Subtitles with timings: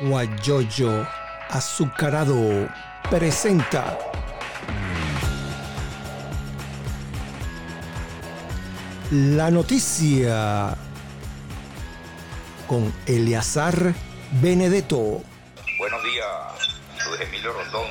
[0.00, 1.06] Guayoyo
[1.48, 2.68] Azucarado
[3.08, 3.96] presenta
[9.10, 10.76] la noticia
[12.66, 13.94] con Eleazar
[14.32, 15.22] Benedetto.
[15.78, 17.86] Buenos días, Luis Emilio Rondón.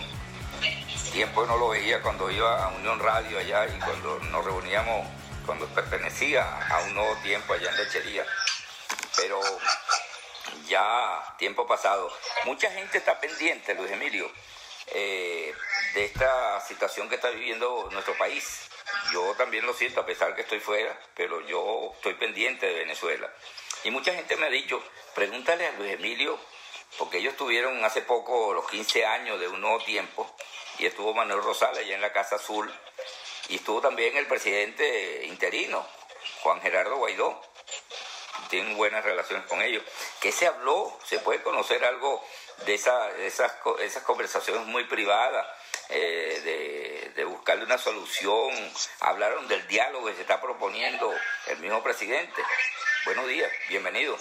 [1.14, 5.08] Tiempo no lo veía cuando iba a Unión Radio allá y cuando nos reuníamos,
[5.46, 8.24] cuando pertenecía a un nuevo tiempo allá en Lechería.
[9.16, 9.40] Pero
[10.68, 12.12] ya tiempo pasado.
[12.46, 14.32] Mucha gente está pendiente, Luis Emilio,
[14.88, 15.54] eh,
[15.94, 18.70] de esta situación que está viviendo nuestro país.
[19.12, 23.32] Yo también lo siento, a pesar que estoy fuera, pero yo estoy pendiente de Venezuela.
[23.84, 24.82] Y mucha gente me ha dicho,
[25.14, 26.40] pregúntale a Luis Emilio,
[26.98, 30.36] porque ellos tuvieron hace poco los 15 años de un nuevo tiempo,
[30.80, 32.72] y estuvo Manuel Rosales allá en la Casa Azul,
[33.50, 35.86] y estuvo también el presidente interino,
[36.42, 37.42] Juan Gerardo Guaidó
[38.50, 39.84] tienen buenas relaciones con ellos.
[40.26, 41.00] ¿Qué se habló?
[41.08, 42.28] ¿Se puede conocer algo
[42.66, 45.46] de, esa, esas, esas conversaciones muy privadas?
[45.90, 48.76] Eh, de, de, buscarle una solución.
[49.02, 51.14] Hablaron del diálogo que se está proponiendo
[51.46, 52.44] el mismo presidente.
[53.06, 54.18] Buenos días, bienvenido.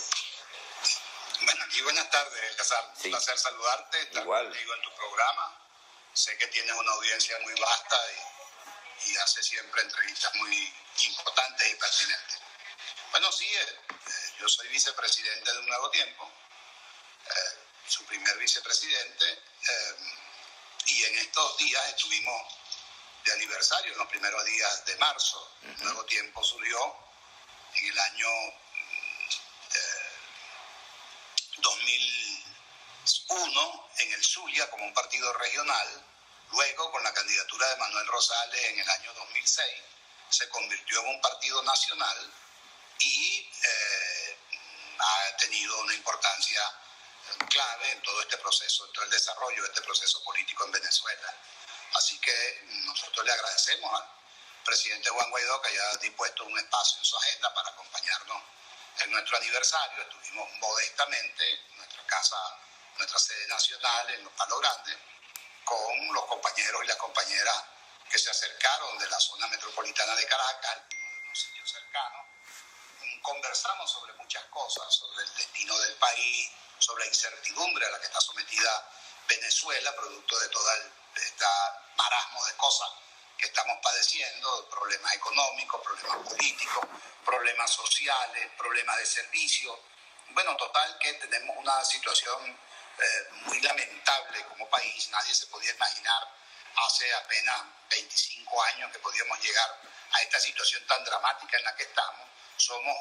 [1.41, 2.85] Bueno, aquí buenas tardes, Casar.
[3.03, 4.45] Un placer saludarte, estar Igual.
[4.51, 5.59] contigo en tu programa.
[6.13, 7.97] Sé que tienes una audiencia muy vasta
[9.07, 10.71] y, y hace siempre entrevistas muy
[11.05, 12.41] importantes y pertinentes.
[13.11, 13.79] Bueno, sí, eh,
[14.45, 16.31] yo soy vicepresidente de Un Nuevo Tiempo,
[17.25, 19.97] eh, su primer vicepresidente, eh,
[20.89, 22.55] y en estos días estuvimos
[23.25, 25.51] de aniversario, en los primeros días de marzo.
[25.63, 26.95] Un Nuevo Tiempo surgió
[27.77, 28.29] en el año
[31.57, 36.05] 2001 en el Zulia como un partido regional,
[36.51, 39.75] luego con la candidatura de Manuel Rosales en el año 2006
[40.29, 42.31] se convirtió en un partido nacional
[42.99, 44.34] y eh,
[44.99, 46.61] ha tenido una importancia
[47.49, 51.35] clave en todo este proceso, en todo el desarrollo de este proceso político en Venezuela.
[51.95, 54.09] Así que nosotros le agradecemos al
[54.65, 58.43] presidente Juan Guaidó que haya dispuesto un espacio en su agenda para acompañarnos
[59.01, 60.03] en nuestro aniversario.
[60.03, 62.37] Estuvimos modestamente en nuestra casa,
[62.99, 64.99] nuestra sede nacional en Los Palos Grandes,
[65.65, 67.65] con los compañeros y las compañeras
[68.11, 72.24] que se acercaron de la zona metropolitana de Caracas, de los sitios cercanos
[73.25, 78.07] conversamos sobre muchas cosas, sobre el destino del país, sobre la incertidumbre a la que
[78.07, 78.91] está sometida
[79.27, 80.71] Venezuela, producto de todo
[81.17, 81.45] este
[81.97, 82.91] marasmo de cosas
[83.39, 86.87] que estamos padeciendo, problemas económicos, problemas políticos,
[87.25, 89.81] problemas sociales, problemas de servicio.
[90.29, 92.59] Bueno, total que tenemos una situación
[92.99, 95.09] eh, muy lamentable como país.
[95.09, 96.29] Nadie se podía imaginar
[96.77, 99.81] hace apenas 25 años que podíamos llegar
[100.13, 102.97] a esta situación tan dramática en la que estamos somos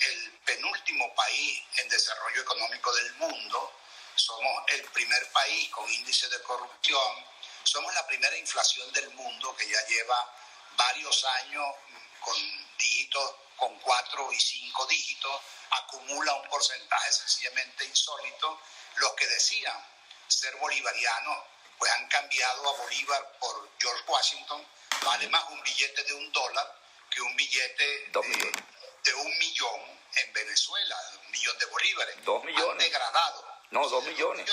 [0.00, 3.72] el penúltimo país en desarrollo económico del mundo,
[4.14, 7.26] somos el primer país con índice de corrupción,
[7.64, 10.34] somos la primera inflación del mundo que ya lleva
[10.76, 11.66] varios años
[12.20, 12.36] con
[12.78, 15.40] dígitos, con cuatro y cinco dígitos,
[15.70, 18.60] acumula un porcentaje sencillamente insólito.
[18.96, 19.76] Los que decían
[20.28, 21.44] ser bolivarianos,
[21.78, 24.66] pues han cambiado a Bolívar por George Washington,
[25.02, 26.80] vale más un billete de un dólar
[27.10, 28.52] que un billete de,
[29.04, 29.80] de un millón
[30.16, 32.24] en Venezuela, un millón de bolívares.
[32.24, 32.70] Dos millones.
[32.70, 33.54] Han degradado.
[33.70, 34.50] No, dos millones.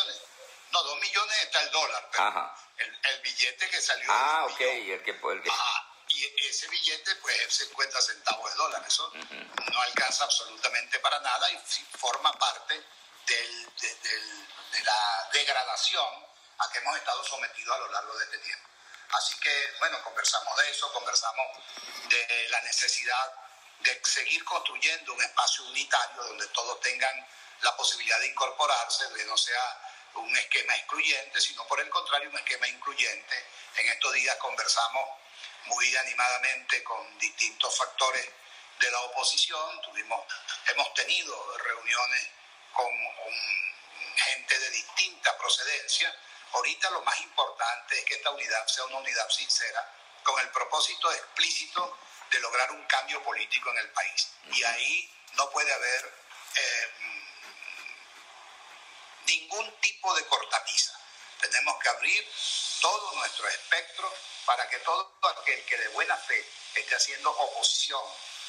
[0.72, 2.56] No, dos millones está el dólar, pero Ajá.
[2.78, 4.07] El, el, billete que salió.
[4.09, 5.50] Ah, ok, el que, el que...
[5.51, 8.84] Ah, y ese billete, pues, es 50 centavos de dólar.
[8.88, 9.72] Eso uh -huh.
[9.73, 11.57] no alcanza absolutamente para nada y
[11.97, 12.73] forma parte
[13.28, 16.25] del, de, del, de la degradación
[16.57, 18.67] a que hemos estado sometidos a lo largo de este tiempo.
[19.11, 21.47] Así que, bueno, conversamos de eso, conversamos
[22.09, 23.41] de la necesidad
[23.83, 27.27] de seguir construyendo un espacio unitario donde todos tengan
[27.61, 32.37] la posibilidad de incorporarse, de no sea un esquema excluyente, sino por el contrario un
[32.37, 33.45] esquema incluyente.
[33.77, 35.19] En estos días conversamos
[35.65, 38.27] muy animadamente con distintos factores
[38.79, 40.25] de la oposición, tuvimos,
[40.69, 42.29] hemos tenido reuniones
[42.73, 43.73] con um,
[44.16, 46.13] gente de distinta procedencia.
[46.53, 49.87] Ahorita lo más importante es que esta unidad sea una unidad sincera,
[50.23, 51.97] con el propósito explícito
[52.31, 54.29] de lograr un cambio político en el país.
[54.53, 56.13] Y ahí no puede haber
[56.55, 56.87] eh,
[59.25, 60.99] ningún tipo de cortapisa.
[61.41, 62.31] Tenemos que abrir
[62.79, 64.13] todo nuestro espectro
[64.45, 66.45] para que todo aquel que de buena fe
[66.75, 68.01] esté haciendo oposición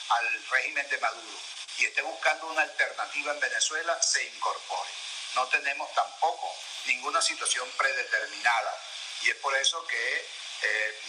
[0.08, 1.38] al régimen de Maduro
[1.78, 4.90] y esté buscando una alternativa en Venezuela se incorpore.
[5.34, 6.54] No tenemos tampoco
[6.84, 8.78] ninguna situación predeterminada
[9.22, 10.28] y es por eso que
[10.62, 11.00] eh,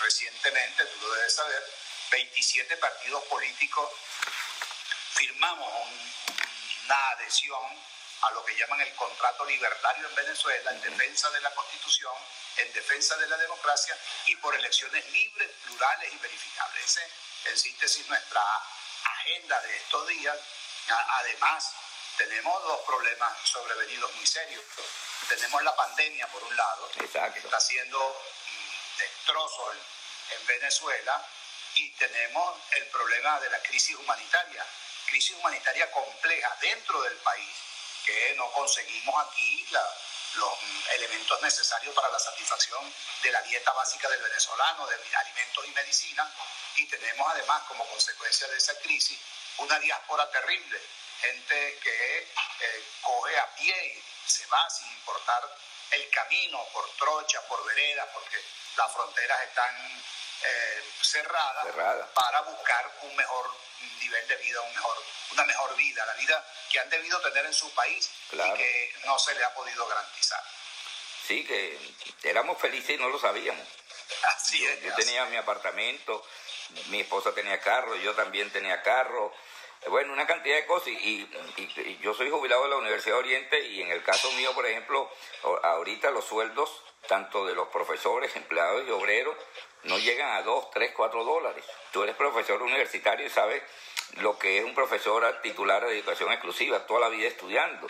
[0.00, 1.72] recientemente, tú lo debes saber,
[2.10, 3.90] 27 partidos políticos
[5.14, 6.14] firmamos un,
[6.86, 7.60] una adhesión
[8.22, 12.14] a lo que llaman el contrato libertario en Venezuela, en defensa de la constitución,
[12.56, 13.96] en defensa de la democracia
[14.26, 16.84] y por elecciones libres, plurales y verificables.
[16.84, 17.12] Esa es,
[17.46, 18.42] en síntesis, nuestra
[19.04, 20.36] agenda de estos días.
[20.88, 21.72] Además,
[22.18, 24.64] tenemos dos problemas sobrevenidos muy serios.
[25.28, 29.76] Tenemos la pandemia, por un lado, que está haciendo mm, destrozos
[30.30, 31.26] en Venezuela,
[31.80, 34.66] y tenemos el problema de la crisis humanitaria,
[35.06, 37.54] crisis humanitaria compleja dentro del país,
[38.04, 39.66] que no conseguimos aquí
[40.34, 40.58] los
[40.94, 42.92] elementos necesarios para la satisfacción
[43.22, 46.30] de la dieta básica del venezolano, de alimentos y medicina,
[46.76, 49.18] y tenemos además como consecuencia de esa crisis
[49.56, 50.80] una diáspora terrible,
[51.20, 55.56] gente que eh, coge a pie y se va sin importar
[55.92, 58.38] el camino por trocha, por vereda, porque
[58.76, 60.02] las fronteras están
[60.42, 61.66] eh, cerradas
[62.14, 63.50] para buscar un mejor
[64.00, 64.96] nivel de vida, un mejor,
[65.32, 69.18] una mejor vida, la vida que han debido tener en su país y que no
[69.18, 70.42] se le ha podido garantizar.
[71.26, 71.78] Sí, que
[72.22, 73.66] éramos felices y no lo sabíamos.
[74.36, 76.24] Así yo, yo tenía mi apartamento,
[76.86, 79.32] mi esposa tenía carro, yo también tenía carro.
[79.86, 80.88] Bueno, una cantidad de cosas.
[80.88, 84.52] Y, y, yo soy jubilado de la Universidad de Oriente y en el caso mío,
[84.54, 85.10] por ejemplo,
[85.62, 86.70] ahorita los sueldos,
[87.08, 89.36] tanto de los profesores, empleados y obreros,
[89.84, 91.64] no llegan a 2, 3, 4 dólares.
[91.92, 93.62] Tú eres profesor universitario y sabes
[94.18, 97.86] lo que es un profesor titular de educación exclusiva, toda la vida estudiando.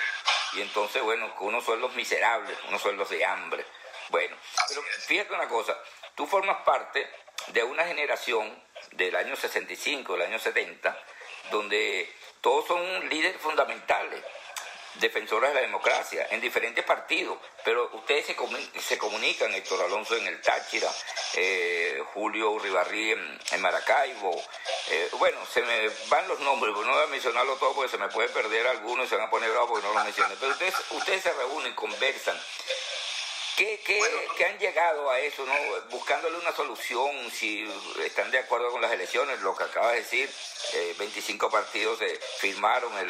[0.54, 3.64] Y entonces, bueno, con unos sueldos miserables, unos sueldos de hambre.
[4.08, 4.37] Bueno,
[4.69, 5.78] pero fíjate una cosa,
[6.14, 7.08] tú formas parte
[7.48, 10.98] de una generación del año 65, del año 70,
[11.50, 14.22] donde todos son líderes fundamentales
[14.94, 18.37] defensores de la democracia en diferentes partidos, pero ustedes se,
[18.81, 20.90] se comunican, Héctor Alonso en el Táchira,
[21.34, 24.42] eh, Julio Ribarrí en, Maracaibo,
[24.88, 28.08] eh, bueno, se me van los nombres, no voy a mencionarlo todo porque se me
[28.08, 30.75] puede perder algunos y se van a poner bravos porque no los mencioné, pero ustedes,
[30.90, 32.40] ustedes se reúnen, conversan,
[33.56, 35.55] ¿Qué, han llegado a eso, no?
[35.91, 37.69] buscándole una solución, si
[38.05, 40.31] están de acuerdo con las elecciones, lo que acaba de decir,
[40.99, 41.99] 25 eh, partidos
[42.38, 43.08] firmaron el,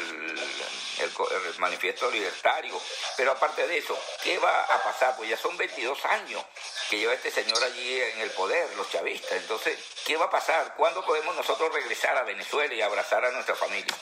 [0.99, 2.81] el, manifiesto libertario,
[3.17, 5.17] pero aparte de eso, ¿qué va a pasar?
[5.17, 6.45] Pues ya son 22 años
[6.89, 10.75] que lleva este señor allí en el poder, los chavistas, entonces, ¿qué va a pasar?
[10.77, 13.95] ¿Cuándo podemos nosotros regresar a Venezuela y abrazar a nuestra familia?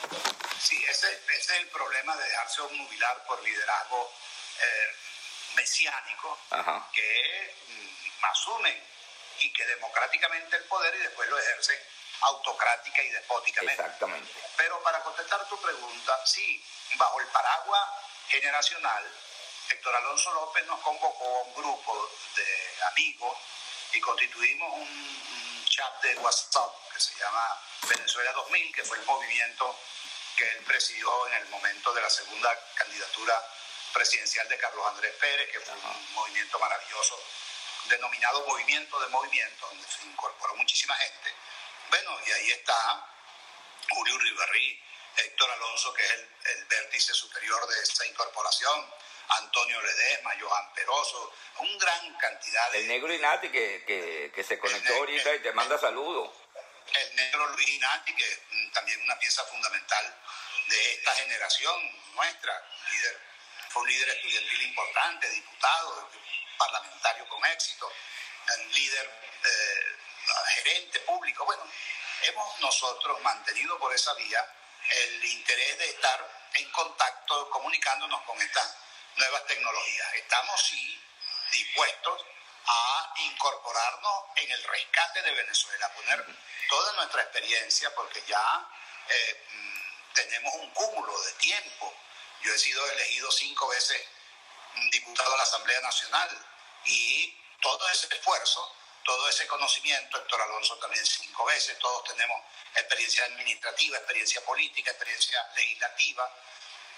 [0.59, 1.07] Sí, ese,
[1.37, 4.11] es el problema de dejarse obnubilar por liderazgo.
[4.61, 5.08] Eh,
[5.55, 6.39] mesiánico
[6.93, 8.83] que mm, asumen
[9.39, 11.79] y que democráticamente el poder y después lo ejercen
[12.21, 13.81] autocrática y despóticamente.
[13.81, 14.33] Exactamente.
[14.57, 16.63] Pero para contestar tu pregunta, sí,
[16.95, 17.89] bajo el paraguas
[18.27, 19.05] generacional,
[19.69, 23.37] Héctor Alonso López nos convocó a un grupo de amigos
[23.93, 25.29] y constituimos un,
[25.69, 29.79] chat de WhatsApp que se llama Venezuela 2000, que fue el movimiento
[30.35, 33.39] que él presidió en el momento de la segunda candidatura
[33.93, 37.21] presidencial de Carlos Andrés Pérez, que fue un movimiento maravilloso,
[37.85, 41.33] denominado Movimiento de Movimiento, donde se incorporó muchísima gente.
[41.89, 43.07] Bueno, y ahí está
[43.89, 44.83] Julio Riverrí,
[45.17, 48.93] Héctor Alonso, que es el, vértice superior de esta incorporación,
[49.29, 52.79] Antonio Ledesma, Johan Peroso, un gran cantidad de...
[52.79, 56.31] El negro Inati que, que, se conectó ahorita y te manda saludos.
[56.93, 60.15] El negro Luis Inati, que mm, también una pieza fundamental
[60.67, 63.29] de esta generación nuestra, líder
[63.69, 66.09] fue un líder estudiantil importante, diputado,
[66.57, 67.91] parlamentario con éxito,
[68.71, 69.05] líder,
[69.45, 69.97] eh,
[70.55, 71.45] gerente público.
[71.45, 71.63] Bueno,
[72.23, 74.45] hemos nosotros mantenido por esa vía
[74.89, 78.75] el interés de estar en contacto, comunicándonos con estas
[79.15, 80.13] nuevas tecnologías.
[80.15, 81.03] Estamos sí
[81.51, 82.25] dispuestos
[82.65, 86.25] a incorporarnos en el rescate de Venezuela, poner
[86.69, 88.67] toda nuestra experiencia, porque ya
[89.09, 91.95] eh, mm, tenemos un cúmulo de tiempo
[92.41, 94.01] yo he sido elegido cinco veces
[94.91, 96.29] diputado a la Asamblea Nacional
[96.85, 102.41] y todo ese esfuerzo, todo ese conocimiento, Héctor Alonso también cinco veces, todos tenemos
[102.75, 106.35] experiencia administrativa, experiencia política, experiencia legislativa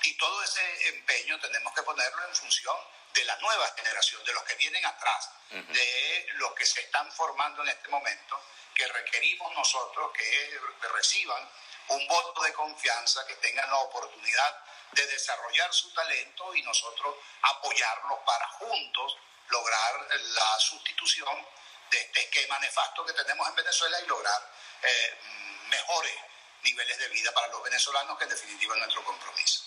[0.04, 2.78] y todo ese empeño tenemos que ponerlo en función
[3.14, 7.62] de la nueva generación, de los que vienen atrás, de los que se están formando
[7.64, 8.42] en este momento,
[8.74, 10.60] que requerimos nosotros que
[10.94, 11.50] reciban
[11.90, 18.20] un voto de confianza, que tengan la oportunidad de desarrollar su talento y nosotros apoyarlos
[18.26, 19.18] para juntos
[19.50, 21.46] lograr la sustitución
[21.90, 24.52] de este esquema nefasto que tenemos en Venezuela y lograr
[24.84, 25.18] eh,
[25.70, 26.14] mejores
[26.64, 29.64] niveles de vida para los venezolanos, que en definitiva es nuestro compromiso.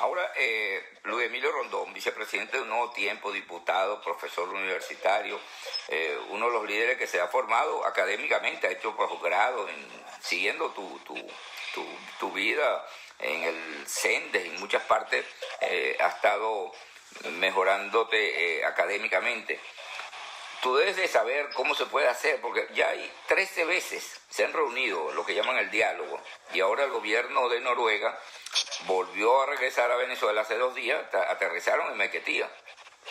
[0.00, 5.40] Ahora, eh, Luis Emilio Rondón, vicepresidente de un nuevo tiempo, diputado, profesor universitario,
[5.88, 10.70] eh, uno de los líderes que se ha formado académicamente, ha hecho posgrado, en, siguiendo
[10.70, 11.16] tu, tu,
[12.20, 15.24] tu, vida en el CENDES, en muchas partes,
[15.60, 16.72] eh, ha estado
[17.38, 19.60] mejorándote eh, académicamente.
[20.62, 24.52] Tú debes de saber cómo se puede hacer, porque ya hay 13 veces se han
[24.52, 26.20] reunido lo que llaman el diálogo,
[26.52, 28.18] y ahora el gobierno de Noruega
[28.86, 32.50] volvió a regresar a Venezuela hace dos días, aterrizaron en Mequetía.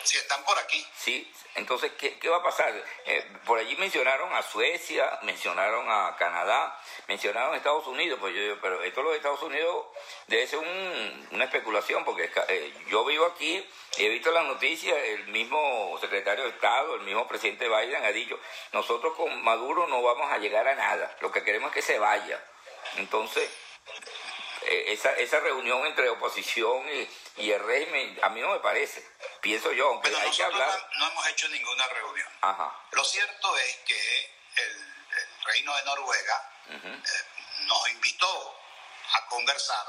[0.02, 0.86] Sí, están por aquí.
[0.96, 2.72] Sí, entonces, ¿qué, qué va a pasar?
[3.04, 6.78] Eh, por allí mencionaron a Suecia, mencionaron a Canadá,
[7.08, 9.86] mencionaron a Estados Unidos, pues yo digo, pero esto lo de Estados Unidos
[10.26, 10.60] debe ser
[11.30, 13.64] una especulación, porque eh, yo vivo aquí
[13.96, 18.12] y he visto las noticias, el mismo secretario de Estado, el mismo presidente Biden ha
[18.12, 18.38] dicho,
[18.72, 21.98] nosotros con Maduro no vamos a llegar a nada, lo que queremos es que se
[21.98, 22.42] vaya.
[22.96, 23.50] Entonces,
[24.68, 26.84] esa, esa reunión entre oposición
[27.36, 29.06] y, el régimen, a mí no me parece.
[29.40, 30.88] Pienso yo, aunque hay que hablar.
[30.98, 32.28] No, hemos hecho ninguna reunión.
[32.42, 32.76] Ajá.
[32.92, 34.94] Lo cierto es que el,
[35.44, 37.02] Reino de Noruega eh,
[37.60, 38.60] nos invitó
[39.14, 39.86] a conversar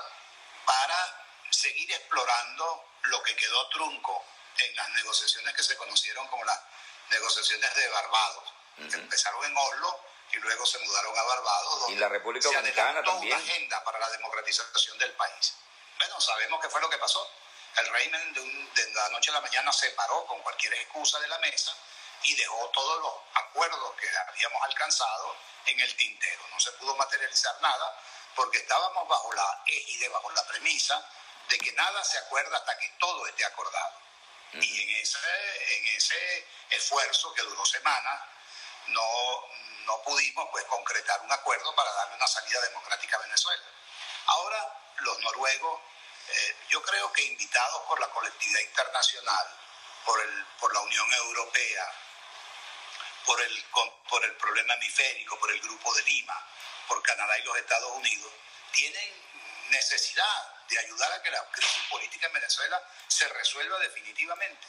[0.65, 4.25] para seguir explorando lo que quedó trunco
[4.57, 6.59] en las negociaciones que se conocieron como las
[7.09, 8.53] negociaciones de Barbados.
[8.77, 9.99] Empezaron en Oslo
[10.31, 11.79] y luego se mudaron a Barbados.
[11.81, 13.33] Donde y la República Dominicana también.
[13.33, 15.55] una agenda para la democratización del país.
[15.97, 17.29] Bueno, sabemos qué fue lo que pasó.
[17.77, 21.27] El régimen de, de, la noche a la mañana se paró con cualquier excusa de
[21.27, 21.75] la mesa
[22.23, 26.47] y dejó todos los acuerdos que habíamos alcanzado en el tintero.
[26.49, 28.01] No se pudo materializar nada
[28.35, 31.03] porque estábamos bajo la égide, bajo la premisa
[31.49, 33.99] de que nada se acuerda hasta que todo esté acordado.
[34.53, 38.21] Y en ese, en ese esfuerzo que duró semanas,
[38.87, 39.47] no,
[39.85, 43.63] no pudimos pues concretar un acuerdo para darle una salida democrática a Venezuela.
[44.27, 45.81] Ahora los noruegos,
[46.27, 49.47] eh, yo creo que invitados por la colectividad internacional,
[50.05, 51.91] por, el, por la Unión Europea,
[53.25, 53.65] por el,
[54.09, 56.47] por el problema hemisférico, por el Grupo de Lima,
[56.87, 58.31] por Canadá y los Estados Unidos,
[58.71, 59.29] tienen
[59.69, 64.67] necesidad de ayudar a que la crisis política en Venezuela se resuelva definitivamente.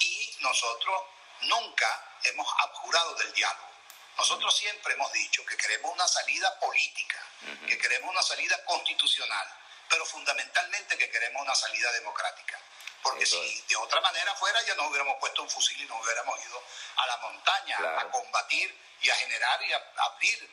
[0.00, 1.02] Y nosotros
[1.42, 3.75] nunca hemos abjurado del diálogo.
[4.16, 7.22] Nosotros siempre hemos dicho que queremos una salida política,
[7.66, 9.46] que queremos una salida constitucional,
[9.88, 12.58] pero fundamentalmente que queremos una salida democrática.
[13.02, 16.44] Porque si de otra manera fuera, ya nos hubiéramos puesto un fusil y nos hubiéramos
[16.44, 16.62] ido
[16.96, 20.50] a la montaña a combatir y a generar y a abrir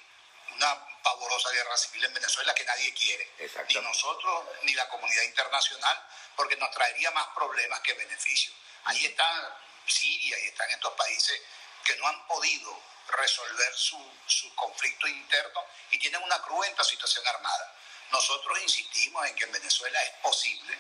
[0.56, 3.32] una pavorosa guerra civil en Venezuela que nadie quiere.
[3.70, 8.56] Ni nosotros ni la comunidad internacional, porque nos traería más problemas que beneficios.
[8.86, 11.42] Ahí está Siria y están estos países
[11.84, 17.76] que no han podido resolver su, su conflicto interno y tienen una cruenta situación armada.
[18.12, 20.78] Nosotros insistimos en que en Venezuela es posible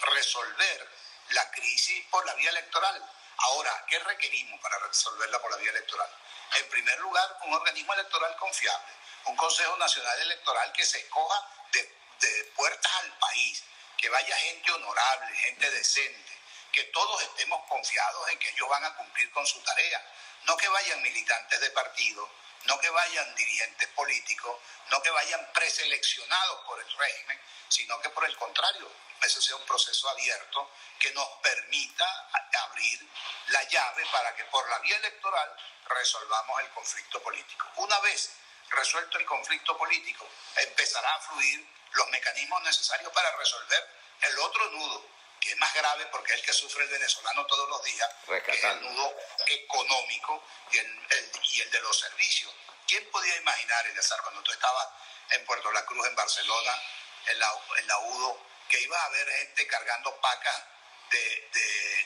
[0.00, 0.88] resolver
[1.30, 3.02] la crisis por la vía electoral.
[3.36, 6.08] Ahora, ¿qué requerimos para resolverla por la vía electoral?
[6.56, 8.92] En primer lugar, un organismo electoral confiable,
[9.24, 13.64] un Consejo Nacional Electoral que se escoja de, de puertas al país,
[13.96, 16.38] que vaya gente honorable, gente decente,
[16.70, 20.04] que todos estemos confiados en que ellos van a cumplir con su tarea
[20.46, 22.28] no que vayan militantes de partido,
[22.64, 24.60] no que vayan dirigentes políticos,
[24.90, 28.90] no que vayan preseleccionados por el régimen, sino que por el contrario,
[29.22, 32.30] ese sea un proceso abierto que nos permita
[32.64, 33.08] abrir
[33.48, 37.66] la llave para que por la vía electoral resolvamos el conflicto político.
[37.76, 38.30] Una vez
[38.70, 43.88] resuelto el conflicto político, empezará a fluir los mecanismos necesarios para resolver
[44.22, 45.06] el otro nudo,
[45.44, 48.50] que es más grave porque es el que sufre el venezolano todos los días, que
[48.50, 49.14] es el nudo
[49.46, 51.00] económico y el,
[51.42, 52.50] y el de los servicios.
[52.86, 54.88] ¿Quién podía imaginar, Eleazar, cuando tú estabas
[55.30, 56.82] en Puerto La Cruz, en Barcelona,
[57.26, 60.62] en la, en la UDO, que iba a haber gente cargando pacas
[61.10, 61.50] de,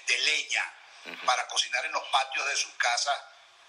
[0.06, 0.74] de, leña
[1.24, 3.18] para cocinar en los patios de sus casas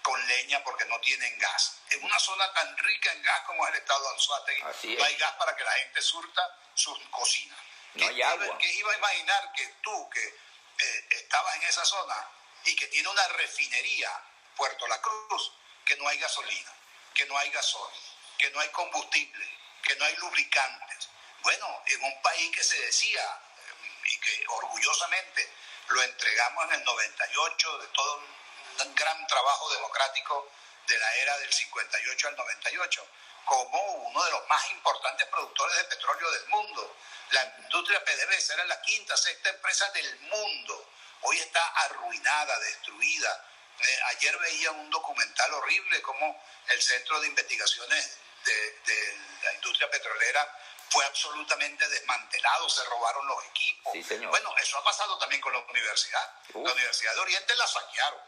[0.02, 1.78] con leña porque no tienen gas.
[1.90, 5.16] En una zona tan rica en gas como es el estado de Anzuategui, no hay
[5.16, 7.58] gas para que la gente surta sus cocinas.
[7.94, 8.58] No hay agua.
[8.58, 12.28] ¿Qué iba a imaginar que tú, que eh, estabas en esa zona
[12.64, 14.10] y que tiene una refinería,
[14.56, 15.52] Puerto La Cruz,
[15.84, 16.72] que no hay gasolina,
[17.14, 18.00] que no hay gasoil,
[18.38, 19.46] que no hay combustible,
[19.82, 21.08] que no hay lubricantes?
[21.42, 25.50] Bueno, en un país que se decía eh, y que orgullosamente
[25.88, 28.22] lo entregamos en el 98 de todo
[28.84, 30.50] un gran trabajo democrático
[30.86, 33.06] de la era del 58 al 98,
[33.50, 36.96] como uno de los más importantes productores de petróleo del mundo,
[37.32, 40.88] la industria PDVSA era la quinta, sexta empresa del mundo.
[41.22, 43.44] Hoy está arruinada, destruida.
[43.80, 50.58] Eh, ayer veía un documental horrible como el Centro de Investigaciones de, la Industria Petrolera
[50.88, 53.94] fue absolutamente desmantelado, se robaron los equipos.
[54.28, 56.34] Bueno, eso ha pasado también con la universidad.
[56.54, 58.20] La Universidad de Oriente la saquearon.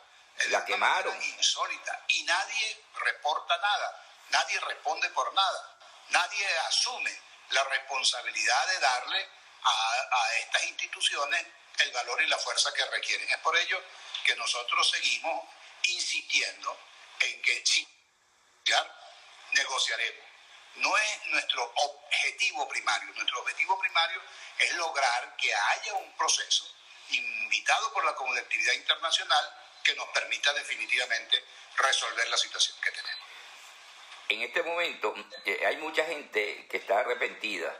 [0.49, 1.23] La quemaron.
[1.23, 2.05] Insólita.
[2.09, 4.03] Y nadie reporta nada,
[4.33, 7.17] nadie responde por nada, nadie asume
[7.51, 9.29] la responsabilidad de darle
[9.63, 11.47] a, estas instituciones
[11.79, 13.29] el valor y la fuerza que requieren.
[13.29, 13.83] Es por ello
[14.25, 15.49] que nosotros seguimos
[15.85, 16.77] insistiendo
[17.21, 17.87] en que sí,
[19.53, 20.27] negociaremos.
[20.77, 23.13] No es nuestro objetivo primario.
[23.15, 24.23] Nuestro objetivo primario
[24.59, 26.67] es lograr que haya un proceso
[27.11, 31.45] invitado por la colectividad internacional que nos permita definitivamente
[31.77, 33.12] resolver la situación que tenemos.
[34.33, 35.15] En este momento
[35.67, 37.71] hay mucha gente que está arrepentida.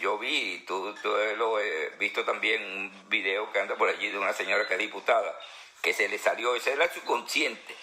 [0.00, 0.94] Yo vi, tú,
[1.36, 4.78] lo he visto también, un video que anda por allí de una señora que es
[4.78, 5.36] diputada,
[5.82, 7.74] que se le salió, ese era su consciente.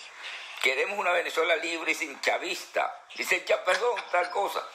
[0.62, 3.06] Queremos una Venezuela libre y sin chavista.
[3.18, 4.66] Dice, ya, perdón, tal cosa.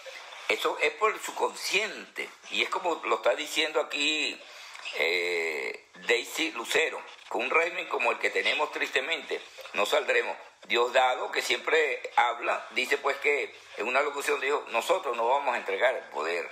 [0.46, 2.28] Eso es por su consciente.
[2.50, 4.38] Y es como lo está diciendo aquí
[4.96, 9.40] eh, Daisy Lucero, con un régimen como el que tenemos tristemente,
[9.72, 10.36] no saldremos.
[10.66, 15.58] Diosdado, que siempre habla, dice pues que en una locución dijo, nosotros no vamos a
[15.58, 16.50] entregar el poder.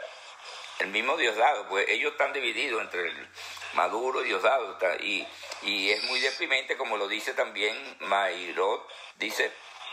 [0.79, 3.29] El mismo Diosdado, pues ellos están divididos entre el
[3.75, 5.27] Maduro y Diosdado, y,
[5.63, 9.53] y es muy deprimente, como lo dice también Mayrot, dice,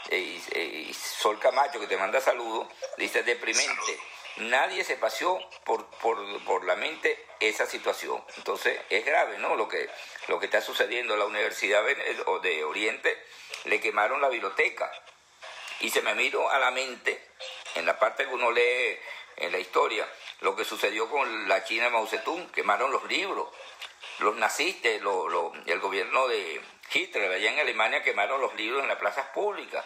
[0.10, 2.68] eh, eh, Sol Camacho, que te manda saludos,
[2.98, 4.00] dice deprimente
[4.38, 8.24] nadie se paseó por, por, la mente esa situación.
[8.38, 9.56] Entonces es grave, ¿no?
[9.56, 9.90] Lo que,
[10.28, 11.18] lo que está sucediendo.
[11.18, 13.18] La Universidad de Oriente
[13.66, 14.92] le quemaron la biblioteca.
[15.82, 17.22] Y se me miro a la mente,
[17.76, 18.98] en la parte que uno lee
[19.38, 20.08] en la historia,
[20.42, 23.50] lo que sucedió con la China Mao Zedong, quemaron los libros.
[24.20, 26.62] Los nazistas, el gobierno de
[26.94, 29.84] Hitler allá en Alemania quemaron los libros en las plazas públicas.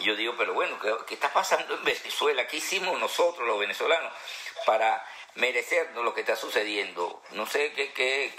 [0.00, 2.46] Yo digo, pero bueno, ¿qué, está pasando en Venezuela?
[2.46, 4.12] ¿Qué hicimos nosotros los venezolanos
[4.64, 7.22] para merecernos lo que está sucediendo?
[7.30, 8.34] No sé qué, qué,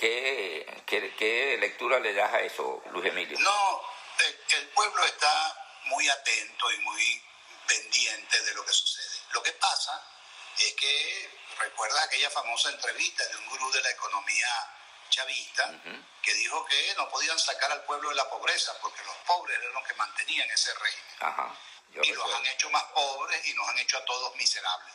[0.85, 3.37] qué, qué, lectura le das a eso, Luis Emilio.
[3.39, 3.81] No,
[4.55, 7.23] el, pueblo está muy atento y muy
[7.67, 9.19] pendiente de lo que sucede.
[9.31, 10.01] Lo que pasa
[10.59, 14.47] es que recuerda aquella famosa entrevista de un gurú de la economía
[15.09, 15.71] chavista
[16.21, 19.73] que dijo que no podían sacar al pueblo de la pobreza porque los pobres eran
[19.73, 21.55] los que mantenían ese régimen.
[22.03, 24.93] y los han hecho más pobres y nos han hecho a todos miserables.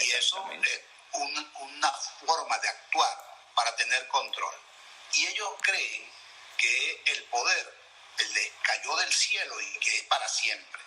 [0.00, 0.80] Y eso es
[1.12, 4.54] una forma de actuar para tener control.
[5.12, 6.10] Y ellos creen
[6.56, 7.78] que el poder
[8.18, 10.80] les cayó del cielo y que es para siempre,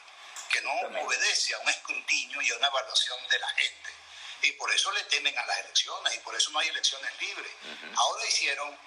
[0.49, 4.06] que no obedece a un escrutinio y a una evaluación de la gente
[4.41, 7.51] y por eso le temen a las elecciones y por eso no hay elecciones libres.
[7.95, 8.77] Ahora hicieron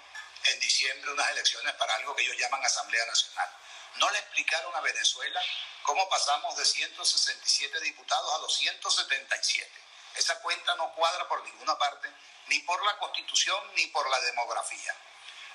[0.45, 3.49] en diciembre unas elecciones para algo que ellos llaman Asamblea Nacional.
[3.95, 5.41] No le explicaron a Venezuela
[5.83, 9.69] cómo pasamos de 167 diputados a 277.
[10.15, 12.09] Esa cuenta no cuadra por ninguna parte,
[12.47, 14.95] ni por la constitución ni por la demografía.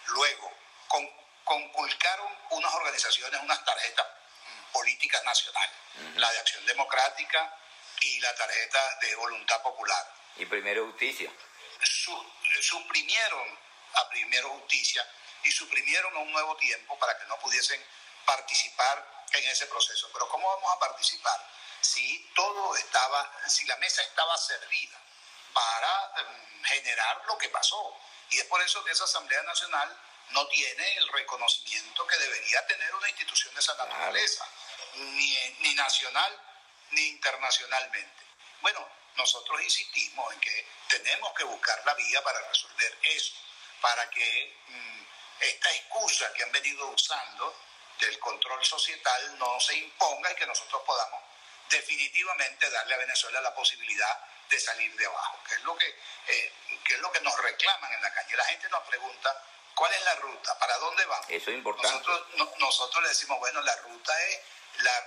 [0.07, 0.53] Luego,
[1.45, 4.07] conculcaron unas organizaciones, unas tarjetas
[4.73, 5.77] políticas nacionales,
[6.17, 7.59] la de Acción Democrática,
[8.03, 10.15] y la tarjeta de voluntad popular.
[10.37, 11.31] ¿Y Primero Justicia?
[12.61, 13.59] suprimieron
[13.95, 15.07] a Primero Justicia
[15.45, 17.83] y suprimieron a un nuevo tiempo para que no pudiesen
[18.25, 20.11] participar en ese proceso.
[20.13, 21.39] Pero ¿cómo vamos a participar?
[21.81, 24.99] Si todo estaba, si la mesa estaba servida
[25.53, 27.97] para em, generar lo que pasó.
[28.31, 29.97] Y es por eso que esa Asamblea Nacional
[30.31, 34.47] no tiene el reconocimiento que debería tener una institución de esa naturaleza,
[34.95, 36.43] ni, ni nacional
[36.91, 38.25] ni internacionalmente.
[38.61, 43.35] Bueno, nosotros insistimos en que tenemos que buscar la vía para resolver eso,
[43.81, 45.03] para que mm,
[45.41, 47.55] esta excusa que han venido usando
[47.99, 51.23] del control societal no se imponga y que nosotros podamos
[51.69, 56.53] definitivamente darle a Venezuela la posibilidad de salir de abajo, que es lo que, eh,
[56.85, 58.37] que es lo que nos reclaman en la calle.
[58.37, 59.43] La gente nos pregunta
[59.77, 61.27] cuál es la ruta, para dónde vamos.
[61.29, 61.93] Eso es importante.
[61.93, 64.41] Nosotros, nosotros le decimos, bueno, la ruta es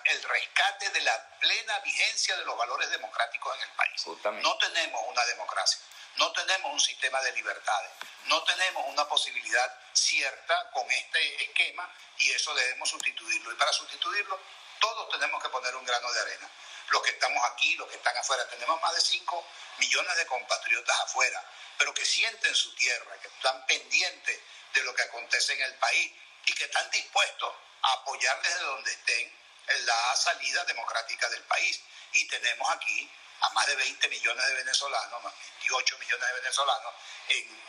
[0.05, 4.07] el rescate de la plena vigencia de los valores democráticos en el país.
[4.43, 5.79] No tenemos una democracia,
[6.17, 7.91] no tenemos un sistema de libertades,
[8.25, 13.51] no tenemos una posibilidad cierta con este esquema y eso debemos sustituirlo.
[13.51, 14.39] Y para sustituirlo,
[14.79, 16.49] todos tenemos que poner un grano de arena.
[16.89, 20.99] Los que estamos aquí, los que están afuera, tenemos más de 5 millones de compatriotas
[21.01, 21.43] afuera,
[21.77, 24.39] pero que sienten su tierra, que están pendientes
[24.73, 26.11] de lo que acontece en el país
[26.45, 29.39] y que están dispuestos a apoyar desde donde estén
[29.85, 31.79] la salida democrática del país.
[32.13, 33.11] Y tenemos aquí
[33.41, 36.93] a más de 20 millones de venezolanos, más 28 millones de venezolanos,
[37.29, 37.59] en,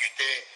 [0.00, 0.48] este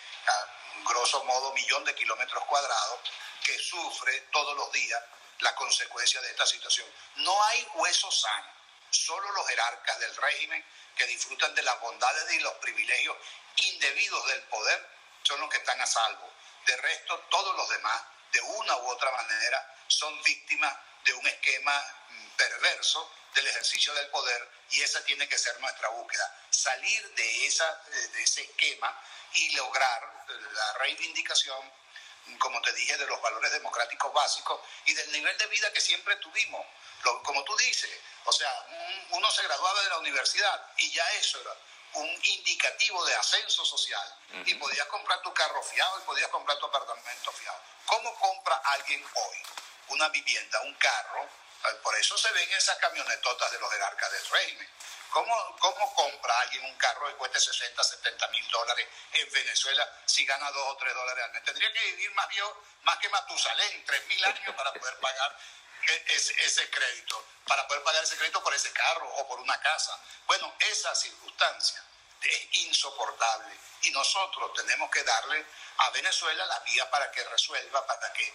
[0.85, 3.01] grosso modo millón de kilómetros cuadrados,
[3.45, 5.03] que sufre todos los días
[5.41, 6.87] la consecuencia de esta situación.
[7.17, 8.53] No hay hueso sano,
[8.91, 10.65] solo los jerarcas del régimen
[10.97, 13.17] que disfrutan de las bondades y los privilegios
[13.57, 14.89] indebidos del poder
[15.23, 16.33] son los que están a salvo.
[16.67, 21.85] De resto, todos los demás, de una u otra manera, son víctimas de un esquema
[22.09, 26.39] mm, perverso del ejercicio del poder y esa tiene que ser nuestra búsqueda.
[26.51, 28.97] Salir de, esa, de ese esquema
[29.33, 31.73] y lograr la reivindicación,
[32.39, 36.17] como te dije, de los valores democráticos básicos y del nivel de vida que siempre
[36.17, 36.65] tuvimos.
[37.25, 37.91] como tú dices,
[38.25, 38.51] o sea,
[39.11, 41.57] uno se graduaba de la universidad y ya eso era
[41.95, 44.15] un indicativo de ascenso social
[44.45, 47.61] y podías comprar tu carro fiado y podías comprar tu apartamento fiado.
[47.87, 49.37] ¿Cómo compra alguien hoy
[49.89, 51.25] una vivienda, un carro?
[51.25, 54.69] Eh, por eso se ven esas camionetotas de los jerarcas del régimen.
[55.11, 60.25] ¿Cómo, ¿Cómo compra alguien un carro que cueste 60, 70 mil dólares en Venezuela si
[60.25, 61.45] gana 2 o 3 dólares al mes?
[61.45, 62.29] Tendría que vivir más,
[62.83, 65.37] más que Matusalén, 3 mil años para poder pagar
[65.89, 69.61] e, ese, ese, crédito, para poder pagar ese crédito por ese carro o por una
[69.61, 69.99] casa.
[70.27, 71.83] Bueno, esa circunstancia
[72.23, 75.45] es insoportable y nosotros tenemos que darle
[75.79, 78.33] a Venezuela la vía para que resuelva, para que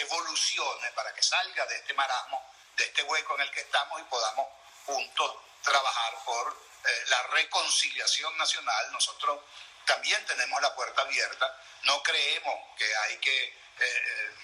[0.00, 4.04] evolucione, para que salga de este marasmo, de este hueco en el que estamos y
[4.04, 4.46] podamos
[4.86, 8.92] juntos trabajar por eh, la reconciliación nacional.
[8.92, 9.40] Nosotros
[9.84, 14.34] también tenemos la puerta abierta, no creemos que hay que eh, eh,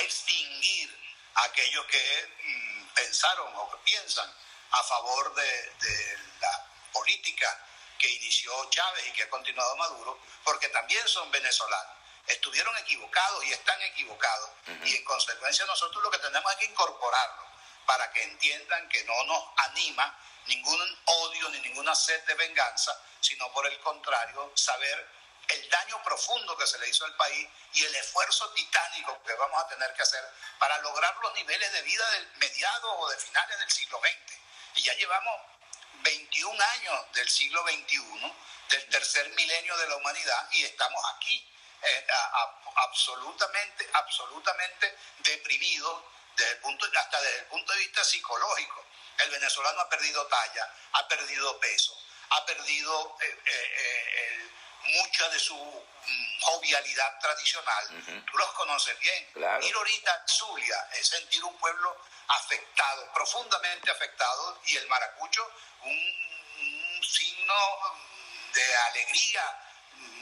[0.00, 0.96] extinguir
[1.34, 4.32] a aquellos que mm, pensaron o que piensan
[4.70, 7.64] a favor de, de la política
[7.98, 11.96] que inició Chávez y que ha continuado Maduro, porque también son venezolanos.
[12.26, 14.50] Estuvieron equivocados y están equivocados.
[14.84, 17.47] Y en consecuencia nosotros lo que tenemos es que incorporarlo
[17.88, 23.50] para que entiendan que no nos anima ningún odio ni ninguna sed de venganza, sino
[23.54, 25.08] por el contrario, saber
[25.48, 29.64] el daño profundo que se le hizo al país y el esfuerzo titánico que vamos
[29.64, 30.22] a tener que hacer
[30.58, 34.38] para lograr los niveles de vida del mediado o de finales del siglo XX.
[34.74, 35.40] Y ya llevamos
[35.94, 38.34] 21 años del siglo XXI,
[38.68, 42.06] del tercer milenio de la humanidad, y estamos aquí eh,
[42.76, 46.02] absolutamente, absolutamente deprimidos
[46.38, 48.86] desde el punto, hasta desde el punto de vista psicológico.
[49.18, 54.50] El venezolano ha perdido talla, ha perdido peso, ha perdido eh, eh,
[54.84, 58.24] mucha de su mm, jovialidad tradicional.
[58.30, 59.28] Tú los conoces bien.
[59.62, 61.96] Ir ahorita a Zulia es sentir un pueblo
[62.28, 65.50] afectado, profundamente afectado, y el maracucho
[65.82, 66.28] un,
[67.02, 67.54] signo
[68.52, 69.42] de alegría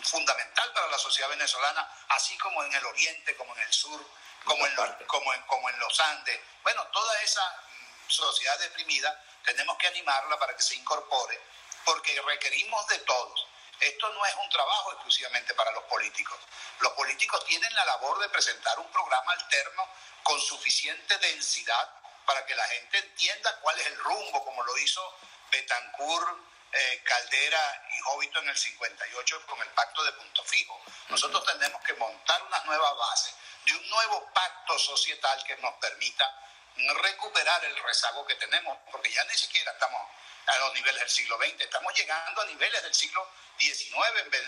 [0.05, 4.00] fundamental para la sociedad venezolana, así como en el oriente, como en el sur,
[4.46, 4.74] como en,
[5.06, 6.40] como, en, como en los Andes.
[6.62, 11.38] Bueno, toda esa mm, sociedad deprimida tenemos que animarla para que se incorpore,
[11.85, 13.46] porque requerimos de todos.
[13.80, 16.38] Esto no es un trabajo exclusivamente para los políticos.
[16.78, 19.82] Los políticos tienen la labor de presentar un programa alterno
[20.22, 21.90] con suficiente densidad
[22.24, 25.18] para que la gente entienda cuál es el rumbo, como lo hizo
[25.50, 26.38] Betancourt,
[26.72, 30.80] eh, Caldera y Jovito en el 58 con el pacto de punto fijo.
[31.09, 33.35] Nosotros tenemos que montar una nueva base
[33.66, 34.30] de un nuevo
[34.78, 36.32] societal que nos permita
[36.76, 40.00] recuperar el rezago que tenemos, porque ya ni siquiera estamos
[40.46, 43.82] a los niveles del siglo XX, estamos llegando a niveles del siglo XIX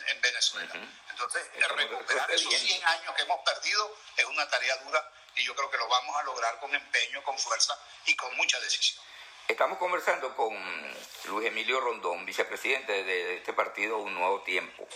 [0.06, 0.74] en, Venezuela.
[1.10, 5.70] Entonces, recuperar esos 100 años que hemos perdido es una tarea dura y yo creo
[5.70, 9.02] que lo vamos a lograr con empeño, con fuerza y con mucha decisión.
[9.48, 10.54] Estamos conversando con
[11.24, 14.86] Luis Emilio Rondón, vicepresidente de este partido Un Nuevo Tiempo.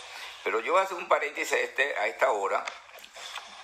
[0.43, 2.63] Pero yo hago un paréntesis este, a esta hora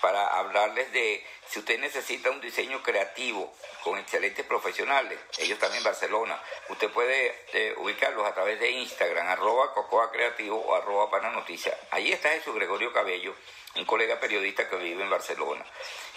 [0.01, 3.51] para hablarles de si usted necesita un diseño creativo
[3.83, 9.27] con excelentes profesionales, ellos también en Barcelona, usted puede eh, ubicarlos a través de Instagram,
[9.27, 11.75] arroba Cocoa Creativo o arroba Pana Noticias.
[11.89, 13.33] Ahí está Jesús Gregorio Cabello,
[13.75, 15.65] un colega periodista que vive en Barcelona.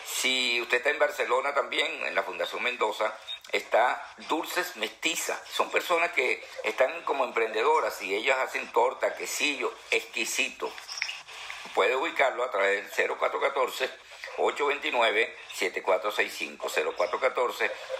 [0.04, 3.16] Si usted está en Barcelona también, en la Fundación Mendoza,
[3.52, 5.40] está Dulces Mestiza.
[5.50, 10.70] Son personas que están como emprendedoras y ellas hacen torta, quesillo, exquisito.
[11.74, 14.01] Puede ubicarlo a través del 0414
[14.36, 16.58] 829-7465,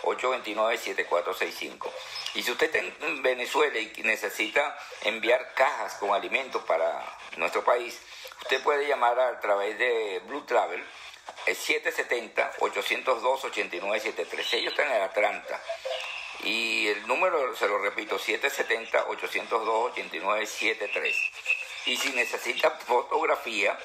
[0.02, 1.90] 0414-829-7465.
[2.34, 8.00] Y si usted está en Venezuela y necesita enviar cajas con alimentos para nuestro país,
[8.42, 10.84] usted puede llamar a través de Blue Travel,
[11.46, 14.54] es 770-802-8973.
[14.54, 15.60] Ellos están en Atlanta.
[16.44, 21.14] Y el número, se lo repito, 770-802-8973.
[21.86, 23.78] Y si necesita fotografía,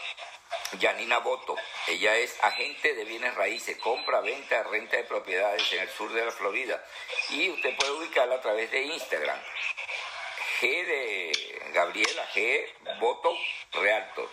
[0.79, 1.55] Janina Boto.
[1.87, 6.25] Ella es agente de bienes raíces, compra, venta, renta de propiedades en el sur de
[6.25, 6.83] la Florida.
[7.29, 9.39] Y usted puede ubicarla a través de Instagram.
[10.63, 12.65] G de Gabriela, G
[13.01, 13.37] Voto
[13.73, 14.29] Realtor.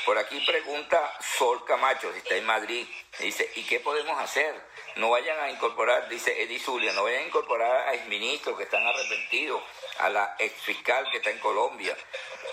[0.05, 2.87] Por aquí pregunta Sol Camacho, si está en Madrid.
[3.19, 4.55] Dice, ¿y qué podemos hacer?
[4.97, 8.87] No vayan a incorporar, dice Edi Zulia, no vayan a incorporar a exministros que están
[8.87, 9.63] arrepentidos,
[9.99, 11.97] a la exfiscal que está en Colombia.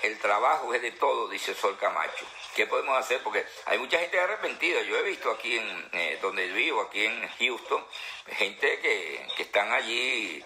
[0.03, 2.25] El trabajo es de todo, dice Sol Camacho.
[2.55, 3.21] ¿Qué podemos hacer?
[3.23, 4.81] Porque hay mucha gente arrepentida.
[4.83, 7.85] Yo he visto aquí en eh, donde vivo, aquí en Houston,
[8.27, 10.43] gente que, que están allí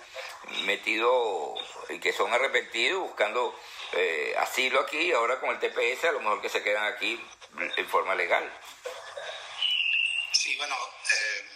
[0.65, 3.55] metidos y que son arrepentidos buscando
[3.93, 5.11] eh, asilo aquí.
[5.11, 7.19] Ahora con el TPS, a lo mejor que se quedan aquí
[7.57, 8.51] en forma legal.
[10.31, 11.49] Sí, bueno, eh,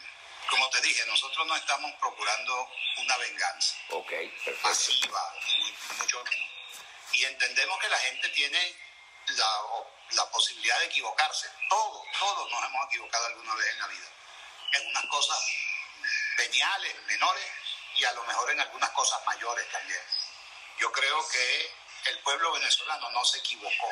[0.50, 3.76] como te dije, nosotros no estamos procurando una venganza.
[3.90, 4.68] Ok, perfecto.
[4.68, 5.34] Masiva,
[5.98, 6.50] mucho menos.
[7.13, 8.76] Y entendemos que la gente tiene
[9.28, 9.62] la,
[10.12, 11.50] la posibilidad de equivocarse.
[11.70, 14.08] Todos, todos nos hemos equivocado alguna vez en la vida.
[14.74, 15.40] En unas cosas
[16.38, 17.46] veniales, menores,
[17.96, 20.02] y a lo mejor en algunas cosas mayores también.
[20.80, 21.72] Yo creo que
[22.06, 23.90] el pueblo venezolano no se equivocó.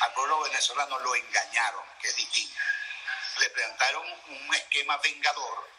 [0.00, 2.60] Al pueblo venezolano lo engañaron, que es distinto.
[3.38, 5.70] Le presentaron un esquema vengador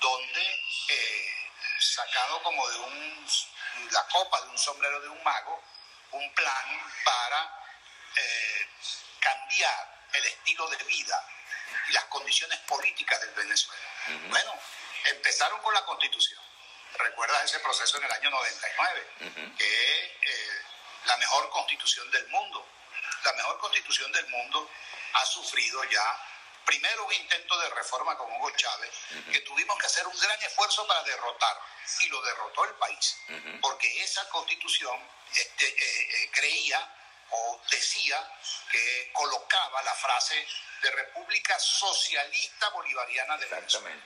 [0.00, 3.28] donde, eh, sacado como de un,
[3.90, 5.62] la copa de un sombrero de un mago,
[6.12, 7.64] un plan para
[8.16, 8.68] eh,
[9.18, 11.28] cambiar el estilo de vida
[11.88, 13.82] y las condiciones políticas del Venezuela.
[14.28, 14.54] Bueno,
[15.04, 16.40] empezaron con la constitución.
[16.98, 19.06] Recuerdas ese proceso en el año 99,
[19.58, 20.63] que es eh,
[21.06, 22.66] la mejor constitución del mundo.
[23.24, 24.70] La mejor constitución del mundo
[25.14, 26.30] ha sufrido ya
[26.64, 28.90] primero un intento de reforma con Hugo Chávez,
[29.30, 31.60] que tuvimos que hacer un gran esfuerzo para derrotar,
[32.00, 33.16] y lo derrotó el país,
[33.60, 34.98] porque esa constitución
[35.34, 36.90] este, eh, eh, creía
[37.30, 38.32] o decía
[38.70, 40.46] que colocaba la frase
[40.82, 44.02] de República Socialista Bolivariana de Venezuela.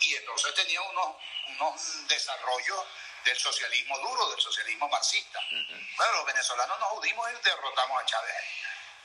[0.00, 1.16] Y entonces tenía unos,
[1.48, 2.84] unos desarrollos
[3.24, 5.40] del socialismo duro, del socialismo marxista.
[5.96, 8.34] Bueno, los venezolanos nos judimos y derrotamos a Chávez.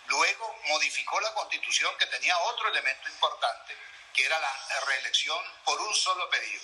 [0.08, 3.76] Luego modificó la constitución que tenía otro elemento importante,
[4.14, 6.64] que era la reelección por un solo pedido.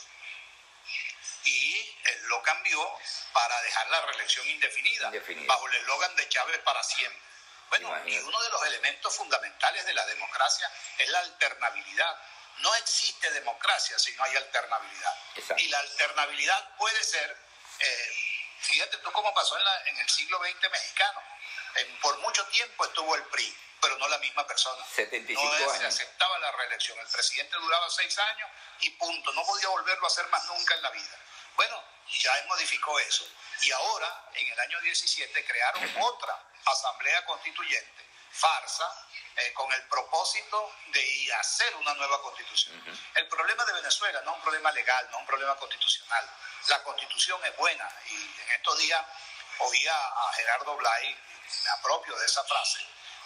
[1.44, 2.98] Y él lo cambió
[3.34, 5.12] para dejar la reelección indefinida,
[5.48, 7.22] bajo el eslogan de Chávez para siempre.
[7.70, 12.20] Bueno, y uno de los elementos fundamentales de la democracia es la alternabilidad.
[12.62, 15.16] No existe democracia si no hay alternabilidad.
[15.58, 17.38] Y la alternabilidad puede ser,
[17.80, 18.16] eh,
[18.62, 21.22] fíjate tú cómo pasó en, en el siglo XX mexicano
[22.02, 24.84] por mucho tiempo estuvo el PRI, pero no la misma persona.
[24.94, 26.98] 75 no se aceptaba la reelección.
[27.00, 28.50] El presidente duraba seis años
[28.82, 29.32] y punto.
[29.34, 31.20] No podía volverlo a hacer más nunca en la vida.
[31.56, 33.28] Bueno, ya él modificó eso.
[33.62, 40.74] Y ahora, en el año 17, crearon otra asamblea constituyente, farsa, eh, con el propósito
[40.88, 42.84] de hacer una nueva constitución.
[43.16, 46.30] El problema de Venezuela no es un problema legal, no es un problema constitucional.
[46.68, 49.06] La constitución es buena y en estos días
[49.60, 51.18] oía a Gerardo Blay
[51.64, 52.80] me apropio de esa frase,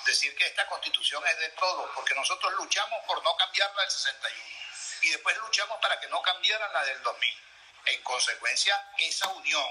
[0.05, 4.55] decir que esta constitución es de todos, porque nosotros luchamos por no cambiarla del 61
[5.01, 7.43] y después luchamos para que no cambiaran la del 2000.
[7.85, 9.65] En consecuencia, esa unión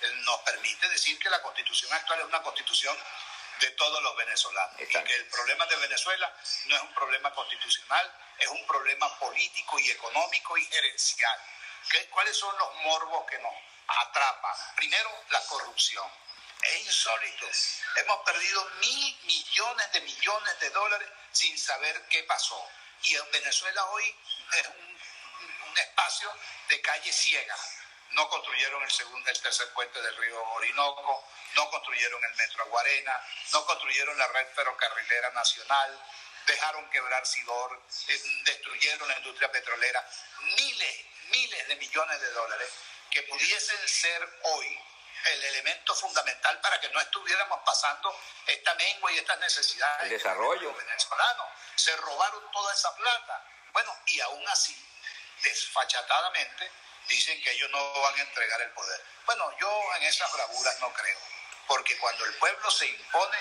[0.00, 2.96] eh, nos permite decir que la constitución actual es una constitución
[3.60, 6.34] de todos los venezolanos y que el problema de Venezuela
[6.66, 11.38] no es un problema constitucional, es un problema político y económico y gerencial.
[12.10, 13.52] ¿Cuáles son los morbos que nos
[13.86, 14.54] atrapan?
[14.76, 16.06] Primero, la corrupción
[16.62, 17.46] es insólito.
[17.96, 22.68] Hemos perdido mil millones de millones de dólares sin saber qué pasó.
[23.02, 24.14] Y en Venezuela hoy
[24.58, 24.90] es un,
[25.76, 26.30] espacio
[26.68, 27.56] de calle ciega.
[28.12, 33.20] No construyeron el segundo, el tercer puente del río Orinoco, no construyeron el metro Aguarena,
[33.52, 35.98] no construyeron la red ferrocarrilera nacional,
[36.46, 40.08] dejaron quebrar Sidor, eh, destruyeron la industria petrolera,
[40.56, 42.70] miles, miles de millones de dólares
[43.10, 44.80] que pudiesen ser hoy
[45.26, 50.04] el elemento fundamental para que no estuviéramos pasando esta mengua y estas necesidades.
[50.04, 50.74] El desarrollo.
[50.74, 51.48] venezolano.
[51.74, 53.44] Se robaron toda esa plata.
[53.72, 54.76] Bueno, y aún así,
[55.42, 56.70] desfachatadamente
[57.10, 59.04] dicen que ellos no van a entregar el poder.
[59.26, 61.18] Bueno, yo en esas bravuras no creo,
[61.66, 63.38] porque cuando el pueblo se impone,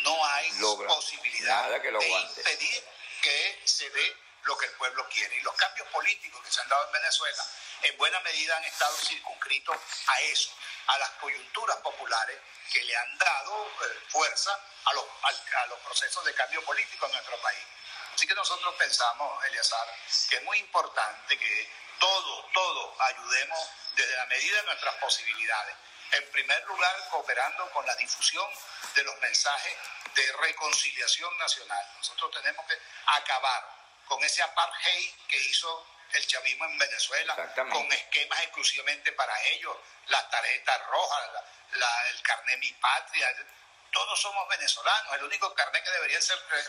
[0.00, 0.50] no hay
[0.88, 2.84] posibilidad de impedir
[3.22, 5.36] que se dé lo que el pueblo quiere.
[5.36, 7.46] Y los cambios políticos que se han dado en Venezuela,
[7.82, 9.76] en buena medida han estado circunscritos
[10.08, 10.50] a eso,
[10.88, 12.38] a las coyunturas populares
[12.72, 17.12] que le han dado eh, fuerza a los, a los procesos de cambio político en
[17.12, 17.64] nuestro país.
[18.14, 19.86] Así que nosotros pensamos, Eliazar,
[20.28, 25.76] que es muy importante que todos, todos ayudemos desde la medida de nuestras posibilidades.
[26.10, 28.46] En primer lugar, cooperando con la difusión
[28.96, 29.76] de los mensajes
[30.14, 31.86] de reconciliación nacional.
[31.96, 33.68] Nosotros tenemos que acabar
[34.06, 39.76] con ese apartheid que hizo el chavismo en Venezuela, con esquemas exclusivamente para ellos,
[40.08, 41.30] las tarjetas rojas,
[42.10, 43.28] el carnet Mi Patria,
[43.92, 45.14] todos somos venezolanos.
[45.14, 46.64] El único carnet que debería ser eh,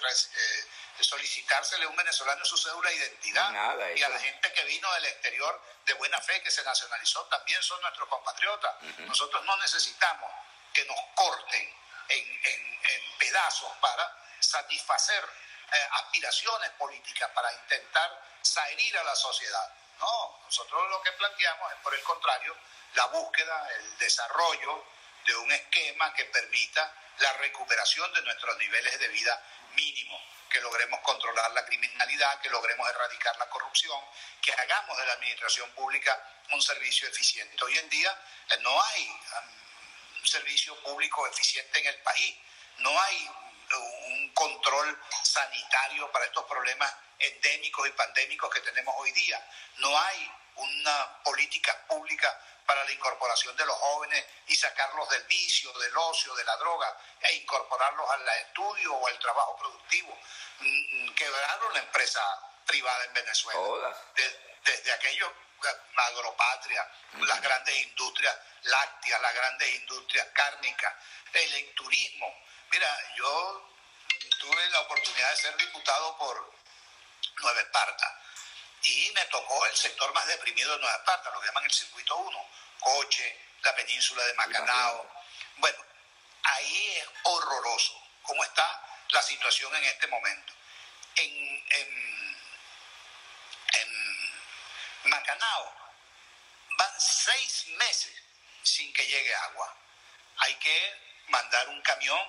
[1.00, 3.96] eh, solicitársele a un venezolano es su cédula de identidad.
[3.96, 7.62] y a la gente que vino del exterior de buena fe, que se nacionalizó, también
[7.64, 8.76] son nuestros compatriotas.
[9.00, 10.30] Nosotros no necesitamos
[10.74, 11.76] que nos corten
[12.10, 12.74] en,
[13.18, 15.24] pedazos para satisfacer
[15.72, 19.74] eh, aspiraciones políticas, para intentar salir a la sociedad.
[19.98, 22.56] No, nosotros lo que planteamos es, por el contrario,
[22.96, 24.86] la búsqueda, el desarrollo
[25.26, 31.00] de un esquema que permita la recuperación de nuestros niveles de vida mínimos, que logremos
[31.02, 34.00] controlar la criminalidad, que logremos erradicar la corrupción,
[34.42, 36.18] que hagamos de la administración pública
[36.52, 37.64] un servicio eficiente.
[37.64, 38.18] Hoy en día
[38.50, 42.38] eh, no hay um, un servicio público eficiente en el país,
[42.78, 43.30] no hay
[44.06, 49.44] un control sanitario para estos problemas endémicos y pandémicos que tenemos hoy día,
[49.78, 55.72] no hay una política pública para la incorporación de los jóvenes y sacarlos del vicio,
[55.74, 60.18] del ocio, de la droga, e incorporarlos al estudio o al trabajo productivo.
[60.60, 62.22] Mm, quebraron la empresa
[62.66, 63.98] privada en Venezuela.
[64.64, 66.90] desde aquellos eh, agropatria,
[67.20, 70.94] las grandes industrias lácteas, las grandes industrias cárnicas,
[71.34, 72.34] el turismo.
[72.72, 73.70] Mira, yo
[74.40, 76.54] tuve la oportunidad de ser diputado por
[77.42, 78.23] Nueva Esparta
[78.84, 82.16] y me tocó el sector más deprimido de Nueva Esparta, lo que llaman el circuito
[82.18, 85.10] 1, Coche, la península de Macanao.
[85.58, 85.86] Bueno,
[86.44, 90.54] ahí es horroroso cómo está la situación en este momento.
[91.16, 92.38] En, en,
[93.74, 95.76] en Macanao
[96.78, 98.14] van seis meses
[98.64, 99.78] sin que llegue agua.
[100.38, 102.20] Hay que mandar un camión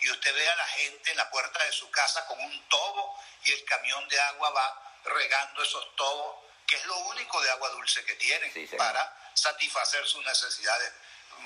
[0.00, 3.22] y usted ve a la gente en la puerta de su casa con un tobo
[3.44, 7.68] y el camión de agua va regando esos tobos, que es lo único de agua
[7.70, 10.92] dulce que tienen para satisfacer sus necesidades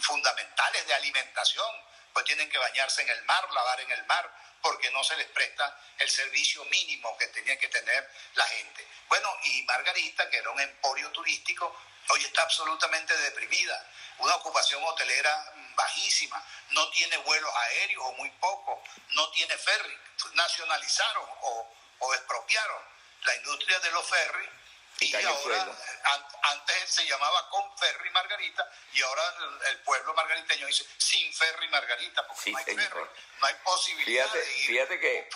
[0.00, 1.66] fundamentales de alimentación,
[2.12, 4.30] pues tienen que bañarse en el mar, lavar en el mar,
[4.62, 8.86] porque no se les presta el servicio mínimo que tenía que tener la gente.
[9.08, 11.76] Bueno, y Margarita, que era un emporio turístico,
[12.08, 18.78] hoy está absolutamente deprimida, una ocupación hotelera bajísima, no tiene vuelos aéreos o muy pocos,
[19.10, 19.98] no tiene ferry,
[20.34, 22.95] nacionalizaron o, o expropiaron
[23.26, 24.50] la industria de los ferries
[24.98, 25.76] y ahora,
[26.42, 29.22] antes se llamaba con ferry Margarita y ahora
[29.70, 33.00] el, pueblo margariteño dice sin ferry Margarita porque no hay ferry,
[33.40, 35.28] no hay posibilidad fíjate, de ir Fíjate que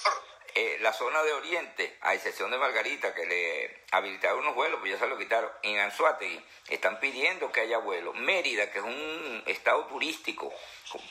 [0.55, 4.92] eh, la zona de Oriente, a excepción de Margarita, que le habilitaron unos vuelos, pues
[4.92, 8.16] ya se lo quitaron, en Anzuategui están pidiendo que haya vuelos.
[8.16, 10.53] Mérida, que es un estado turístico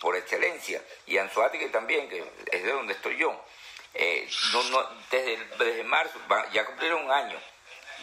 [0.01, 2.19] por excelencia, y Anzuategui también, que
[2.51, 3.45] es de donde estoy yo,
[3.93, 6.19] eh, no, no, desde, desde marzo,
[6.51, 7.39] ya cumplieron un año,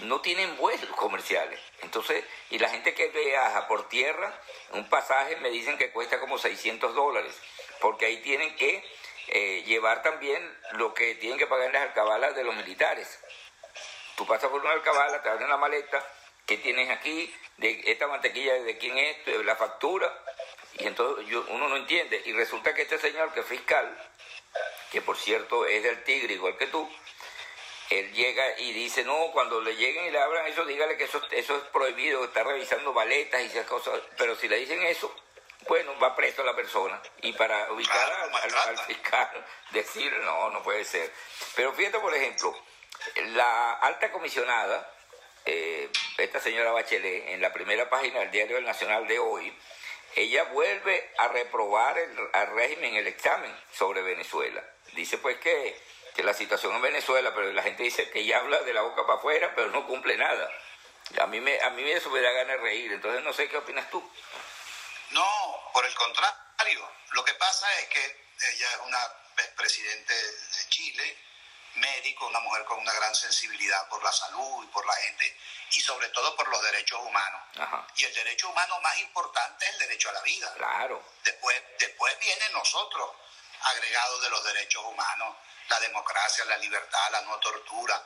[0.00, 1.60] no tienen vuelos comerciales.
[1.82, 4.32] Entonces, y la gente que viaja por tierra,
[4.72, 7.34] un pasaje me dicen que cuesta como 600 dólares,
[7.80, 8.84] porque ahí tienen que
[9.28, 13.18] eh, llevar también lo que tienen que pagar en las alcabalas de los militares.
[14.16, 16.04] Tú pasas por una alcabala, te abren la maleta,
[16.46, 17.34] que tienes aquí?
[17.58, 19.16] De esta mantequilla, ¿de quién es?
[19.44, 20.12] La factura.
[20.78, 22.22] Y entonces uno no entiende.
[22.24, 23.96] Y resulta que este señor que es fiscal,
[24.90, 26.88] que por cierto es del Tigre igual que tú,
[27.90, 31.22] él llega y dice, no, cuando le lleguen y le abran eso, dígale que eso,
[31.30, 35.14] eso es prohibido, está revisando baletas y esas cosas, pero si le dicen eso,
[35.68, 37.00] bueno, va preso la persona.
[37.22, 38.12] Y para ubicar
[38.68, 41.12] al, fiscal, decir, no, no puede ser.
[41.54, 42.54] Pero fíjate, por ejemplo,
[43.34, 44.92] la alta comisionada,
[45.44, 49.56] eh, esta señora Bachelet, en la primera página del Diario Nacional de hoy,
[50.14, 54.64] ella vuelve a reprobar el, al régimen el examen sobre Venezuela.
[54.96, 55.80] Dice pues que,
[56.14, 59.06] que, la situación en Venezuela, pero la gente dice que ella habla de la boca
[59.06, 60.50] para afuera, pero no cumple nada.
[61.20, 63.58] A mí, me, a mí eso me da ganas de reír, entonces no sé qué
[63.58, 64.02] opinas tú.
[65.10, 66.90] No, por el contrario.
[67.12, 68.98] Lo que pasa es que ella es una
[69.36, 71.18] expresidente de Chile,
[71.74, 75.36] médico, una mujer con una gran sensibilidad por la salud y por la gente
[75.72, 77.40] y sobre todo por los derechos humanos.
[77.96, 80.52] Y el derecho humano más importante es el derecho a la vida.
[80.54, 81.02] Claro.
[81.22, 83.10] Después, después vienen nosotros,
[83.62, 85.36] agregados de los derechos humanos,
[85.68, 88.02] la democracia, la libertad, la no tortura,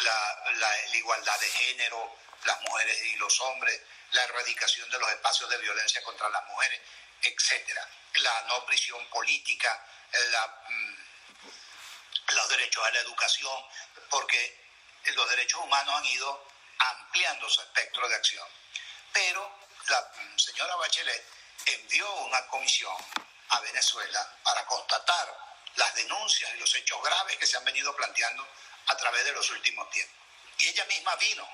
[0.00, 3.80] la, igualdad de género, las mujeres y los hombres,
[4.12, 6.80] la erradicación de los espacios de violencia contra las mujeres,
[7.22, 9.86] etcétera, la no prisión política,
[10.68, 10.94] mm,
[12.34, 13.58] los derechos a la educación,
[14.08, 14.64] porque
[15.14, 18.48] los derechos humanos han ido ampliando su espectro de acción.
[19.12, 21.26] Pero la mm, señora Bachelet
[21.66, 22.96] envió una comisión
[23.48, 25.44] a Venezuela para constatar
[25.76, 28.46] las denuncias y los hechos graves que se han venido planteando
[28.86, 30.16] a través de los últimos tiempos.
[30.58, 31.48] Y ella misma vino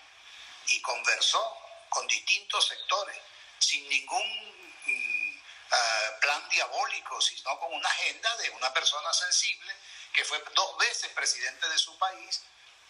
[0.68, 3.16] y conversó con distintos sectores,
[3.58, 5.38] sin ningún mm,
[5.72, 9.74] eh, plan diabólico, sino con una agenda de una persona sensible
[10.12, 12.42] que fue dos veces presidente de su país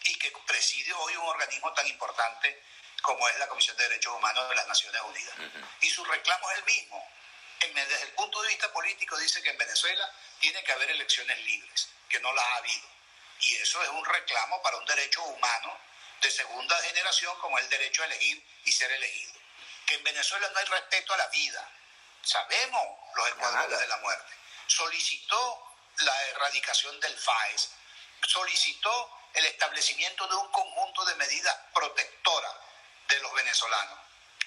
[0.03, 2.63] y que preside hoy un organismo tan importante
[3.01, 5.35] como es la Comisión de Derechos Humanos de las Naciones Unidas.
[5.81, 7.07] Y su reclamo es el mismo.
[7.61, 11.89] Desde el punto de vista político dice que en Venezuela tiene que haber elecciones libres,
[12.09, 12.87] que no las ha habido.
[13.39, 15.77] Y eso es un reclamo para un derecho humano
[16.21, 19.33] de segunda generación como el derecho a elegir y ser elegido.
[19.85, 21.69] Que en Venezuela no hay respeto a la vida.
[22.23, 22.83] Sabemos
[23.15, 24.33] los escuadrones de la muerte.
[24.67, 27.71] Solicitó la erradicación del FAES.
[28.27, 32.53] Solicitó el establecimiento de un conjunto de medidas protectoras
[33.07, 33.99] de los venezolanos.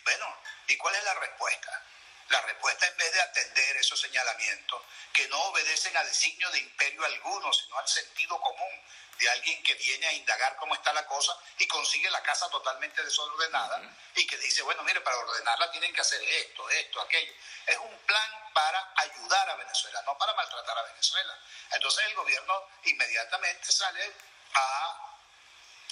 [0.05, 0.39] Bueno,
[0.69, 1.83] ¿y cuál es la respuesta?
[2.29, 7.05] La respuesta, en vez de atender esos señalamientos que no obedecen al signo de imperio
[7.05, 8.81] alguno, sino al sentido común
[9.19, 13.03] de alguien que viene a indagar cómo está la cosa y consigue la casa totalmente
[13.03, 13.81] desordenada
[14.15, 17.33] y que dice, bueno, mire, para ordenarla tienen que hacer esto, esto, aquello.
[17.67, 21.39] Es un plan para ayudar a Venezuela, no para maltratar a Venezuela.
[21.73, 24.13] Entonces el gobierno inmediatamente sale
[24.55, 25.15] a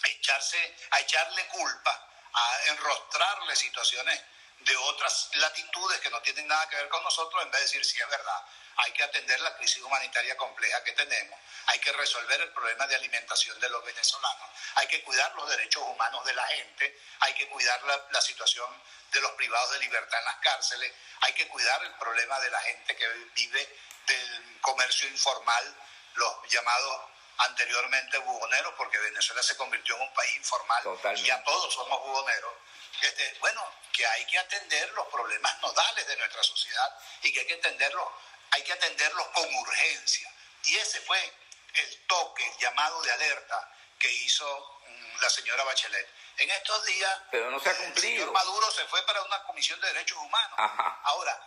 [0.04, 4.20] echarse, a echarle culpa, a enrostrarle situaciones
[4.64, 7.84] de otras latitudes que no tienen nada que ver con nosotros, en vez de decir,
[7.84, 8.42] sí, es verdad,
[8.76, 12.96] hay que atender la crisis humanitaria compleja que tenemos, hay que resolver el problema de
[12.96, 17.48] alimentación de los venezolanos, hay que cuidar los derechos humanos de la gente, hay que
[17.48, 21.92] cuidar la, situación de los privados de libertad en las cárceles, hay que cuidar el
[21.94, 25.76] problema de la gente que vive del comercio informal,
[26.14, 30.82] los llamados anteriormente buhoneros, porque Venezuela se convirtió en un país informal
[31.16, 32.52] y ya todos somos buhoneros.
[33.00, 33.62] Este, bueno,
[33.92, 38.08] que hay que atender los problemas nodales de nuestra sociedad y que hay que atenderlos,
[38.50, 40.32] hay que atenderlos con urgencia.
[40.64, 41.32] Y ese fue
[41.74, 46.08] el toque, el llamado de alerta que hizo mm, la señora Bachelet.
[46.38, 48.08] En estos días, Pero no se ha cumplido.
[48.08, 50.58] el señor Maduro se fue para una comisión de derechos humanos.
[51.04, 51.38] Ahora,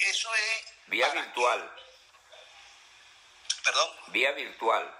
[0.00, 0.64] eso es...
[0.86, 1.76] Vía virtual.
[3.62, 3.96] ¿Perdón?
[4.08, 4.98] Vía virtual.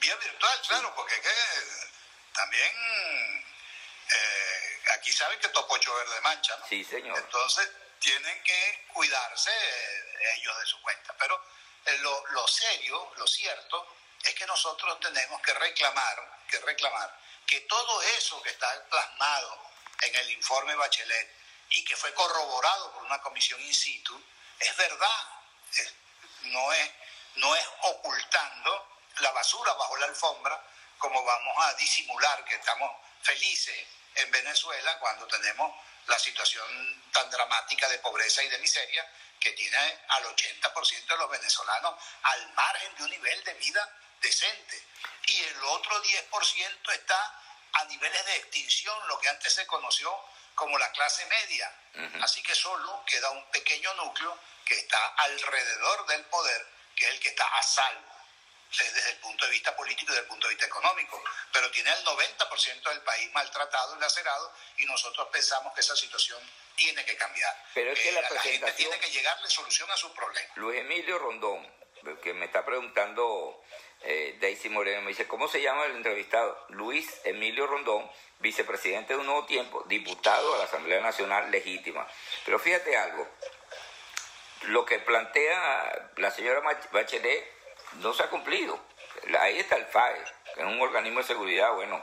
[0.00, 1.90] Vía virtual, claro, porque es que
[2.34, 3.46] también
[4.14, 6.66] eh, aquí saben que topocho verde mancha, ¿no?
[6.66, 7.18] Sí, señor.
[7.18, 9.50] Entonces tienen que cuidarse
[10.36, 11.14] ellos de su cuenta.
[11.18, 11.42] Pero
[11.86, 17.60] eh, lo, lo serio, lo cierto, es que nosotros tenemos que reclamar, que reclamar que
[17.62, 19.70] todo eso que está plasmado
[20.02, 21.36] en el informe Bachelet
[21.70, 24.22] y que fue corroborado por una comisión in situ,
[24.58, 25.26] es verdad,
[26.42, 26.90] no, es,
[27.36, 30.62] no es ocultando la basura bajo la alfombra
[30.98, 32.90] como vamos a disimular que estamos
[33.22, 33.86] felices
[34.18, 35.72] en Venezuela cuando tenemos
[36.06, 39.06] la situación tan dramática de pobreza y de miseria
[39.38, 39.76] que tiene
[40.08, 43.88] al 80% de los venezolanos al margen de un nivel de vida
[44.20, 44.82] decente.
[45.26, 47.40] Y el otro 10% está
[47.72, 50.12] a niveles de extinción, lo que antes se conoció
[50.54, 51.72] como la clase media.
[52.22, 56.66] Así que solo queda un pequeño núcleo que está alrededor del poder,
[56.96, 58.17] que es el que está a salvo
[58.76, 61.90] desde el punto de vista político y desde el punto de vista económico, pero tiene
[61.90, 66.38] el 90% del país maltratado y lacerado y nosotros pensamos que esa situación
[66.76, 67.54] tiene que cambiar.
[67.74, 70.56] Pero es que la, gente tiene que llegarle solución a sus problemas.
[70.56, 71.66] Luis Emilio Rondón,
[72.22, 73.64] que me está preguntando
[74.02, 76.66] eh, Daisy Moreno, me dice, ¿cómo se llama el entrevistado?
[76.68, 78.08] Luis Emilio Rondón,
[78.38, 82.06] vicepresidente de Un Nuevo Tiempo, diputado a la Asamblea Nacional legítima.
[82.44, 83.28] Pero fíjate algo,
[84.62, 86.60] lo que plantea la señora
[86.92, 87.57] Bachelet
[87.94, 88.78] no se ha cumplido.
[89.40, 90.24] Ahí está el FAE,
[90.54, 92.02] que es un organismo de seguridad, bueno,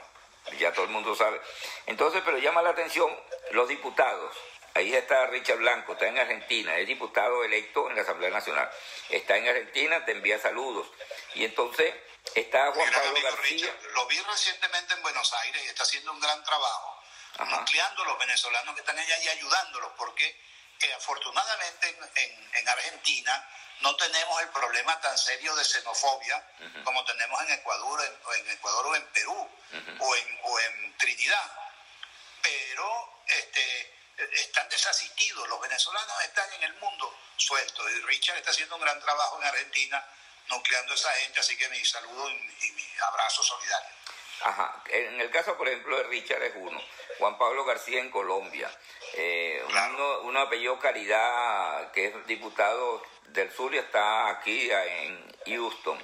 [0.59, 1.39] ya todo el mundo sabe.
[1.85, 3.09] Entonces, pero llama la atención
[3.51, 4.35] los diputados.
[4.73, 8.69] Ahí está Richard Blanco, está en Argentina, es diputado electo en la Asamblea Nacional.
[9.09, 10.87] Está en Argentina, te envía saludos.
[11.33, 11.93] Y entonces
[12.35, 13.73] está Juan Pablo García.
[13.93, 17.01] lo vi recientemente en Buenos Aires y está haciendo un gran trabajo,
[17.37, 20.37] ampliando a los venezolanos que están allá y ayudándolos, porque
[20.79, 23.49] que afortunadamente en, Argentina
[23.81, 26.43] no tenemos el problema tan serio de xenofobia
[26.83, 28.01] como tenemos en Ecuador,
[28.37, 29.49] en, Ecuador o en Perú
[29.99, 31.51] o, en, o en Trinidad.
[32.41, 37.91] Pero este, están desasistidos, los venezolanos están en el mundo sueltos.
[37.91, 40.03] Y Richard está haciendo un gran trabajo en Argentina
[40.47, 43.89] nucleando a esa gente, así que mi saludo y, mi abrazo solidario.
[44.41, 46.81] Ajá, en el caso por ejemplo de Richard es uno,
[47.19, 48.69] Juan Pablo García en Colombia,
[49.17, 49.63] eh,
[50.23, 55.97] uno, apellido Caridad que es diputado del sur y está aquí en Houston.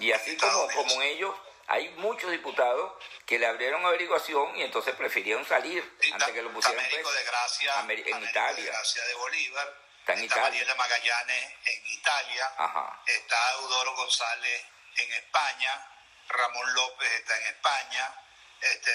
[0.00, 1.34] Y así como, como ellos,
[1.68, 2.92] hay muchos diputados
[3.26, 7.74] que le abrieron averiguación y entonces prefirieron salir antes que lo pusieran Américo de Gracia,
[7.80, 8.64] en Italia.
[8.64, 9.74] De Gracia de Bolívar.
[10.00, 10.44] Está en Italia.
[10.44, 12.52] Mariela Magallanes en Italia.
[13.06, 14.64] Está Eudoro González
[14.96, 15.86] en España.
[16.28, 18.14] Ramón López está en España.
[18.62, 18.90] Este,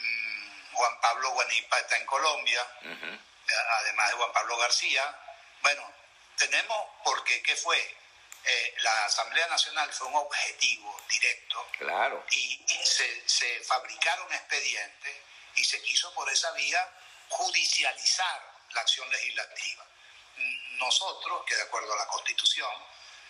[0.00, 2.66] mm, Juan Pablo Guanipa está en Colombia.
[3.80, 5.18] Además de Juan Pablo García.
[5.62, 5.92] Bueno,
[6.36, 7.78] tenemos, porque ¿qué fue?
[8.44, 11.66] Eh, la Asamblea Nacional fue un objetivo directo.
[11.78, 12.24] Claro.
[12.32, 15.16] Y, se, se, fabricaron expedientes
[15.54, 16.86] y se quiso por esa vía
[17.28, 19.86] judicializar la acción legislativa.
[20.72, 22.70] Nosotros, que de acuerdo a la Constitución,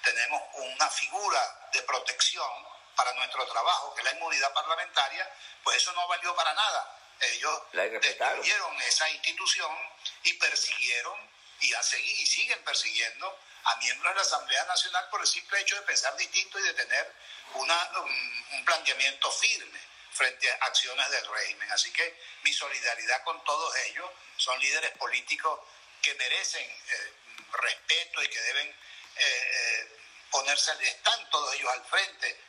[0.02, 2.50] tenemos una figura de protección
[2.96, 5.30] para nuestro trabajo, que es la inmunidad parlamentaria,
[5.62, 6.98] pues eso no valió para nada.
[7.20, 9.70] Ellos destruyeron esa institución
[10.22, 15.20] y persiguieron y, a seguir, y siguen persiguiendo a miembros de la Asamblea Nacional por
[15.20, 17.14] el simple hecho de pensar distinto y de tener
[17.54, 19.80] una, un, planteamiento firme
[20.12, 21.70] frente a acciones del régimen.
[21.72, 25.60] Así que mi solidaridad con todos ellos son líderes políticos
[26.02, 27.12] que merecen eh,
[27.52, 28.76] respeto y que deben eh,
[29.16, 29.98] eh,
[30.30, 32.40] ponerse, están todos ellos al frente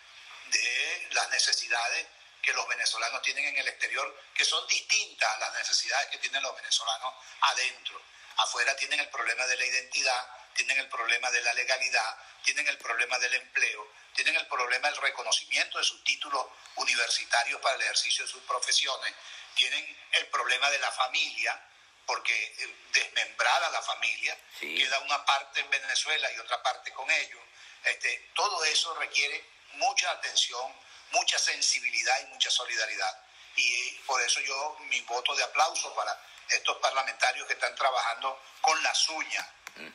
[0.47, 2.07] de las necesidades
[2.45, 6.43] que los venezolanos tienen en el exterior, que son distintas a las necesidades que tienen
[6.43, 7.99] los venezolanos adentro.
[8.37, 12.77] Afuera tienen el problema de la identidad, tienen el problema de la legalidad, tienen el
[12.77, 18.23] problema del empleo, tienen el problema del reconocimiento de sus títulos universitarios para el ejercicio
[18.23, 19.13] de sus profesiones,
[19.55, 21.59] tienen el problema de la familia,
[22.05, 27.41] porque eh, desmembrada la familia, queda una parte en Venezuela y otra parte con ellos.
[27.83, 29.43] Este, todo eso requiere
[29.73, 30.71] mucha atención,
[31.15, 33.21] mucha sensibilidad y mucha solidaridad.
[33.55, 36.17] Y por eso yo mi voto de aplauso para
[36.49, 39.47] estos parlamentarios que están trabajando con las uñas,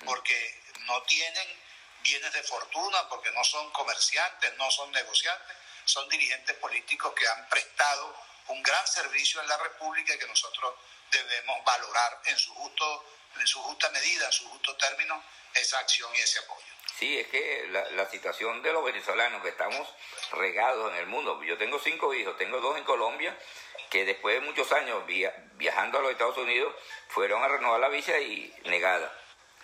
[0.04, 1.48] porque no tienen
[2.02, 7.48] bienes de fortuna, porque no son comerciantes, no son negociantes, son dirigentes políticos que han
[7.48, 8.14] prestado
[8.48, 10.74] un gran servicio a la República y que nosotros
[11.10, 13.06] debemos valorar en su justo
[13.36, 15.22] en su justa medida, en su justo término,
[15.54, 16.66] esa acción y ese apoyo.
[17.00, 19.88] Sí, es que la, situación de los venezolanos que estamos
[20.32, 23.34] regados en el mundo, yo tengo cinco hijos, tengo dos en Colombia,
[23.88, 25.02] que después de muchos años
[25.54, 26.74] viajando a los Estados Unidos,
[27.08, 29.10] fueron a renovar la visa y negada.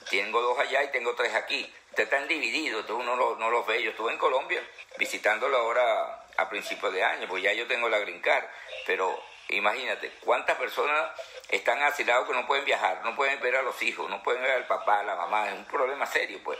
[0.08, 1.70] Tengo dos allá y tengo tres aquí.
[1.94, 3.82] Están divididos, entonces uno no, los ve.
[3.82, 4.66] Yo estuve en Colombia
[4.96, 8.22] visitándolo ahora a principios de año, pues ya yo tengo la Green.
[8.86, 11.10] Pero imagínate, ¿cuántas personas
[11.48, 14.52] están asilados que no pueden viajar, no pueden ver a los hijos, no pueden ver
[14.52, 15.48] al papá, a la mamá?
[15.48, 16.58] Es un problema serio, pues.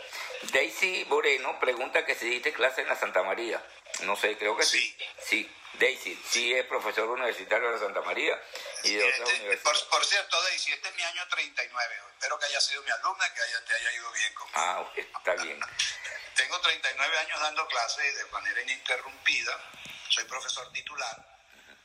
[0.53, 3.63] Daisy Moreno pregunta que si diste clase en la Santa María.
[4.03, 4.97] No sé, creo que sí.
[5.19, 5.51] Sí.
[5.75, 8.41] Daisy, sí es profesor universitario de Santa María
[8.83, 9.57] y de otras este,
[9.91, 11.95] por, cierto, Daisy, este es mi año 39.
[12.13, 14.59] Espero que haya sido mi alumna, que haya, te haya ido bien conmigo.
[14.59, 15.61] Ah, está bien.
[16.37, 19.61] Tengo 39 años dando clases de manera ininterrumpida.
[20.09, 21.36] Soy profesor titular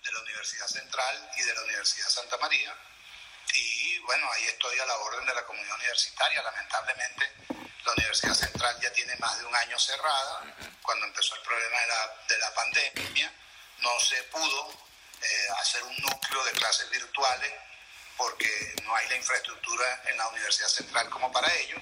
[0.04, 2.76] de la Universidad Central y de la Universidad Santa María.
[3.54, 6.42] Y bueno, ahí estoy a la orden de la comunidad universitaria.
[6.42, 7.32] Lamentablemente,
[7.86, 10.56] la Universidad Central ya tiene más de un año cerrada.
[10.82, 13.34] Cuando empezó el problema de la, de la pandemia,
[13.80, 14.70] no se pudo
[15.22, 17.54] eh, hacer un núcleo de clases virtuales
[18.18, 21.78] porque no hay la infraestructura en la Universidad Central como para ello.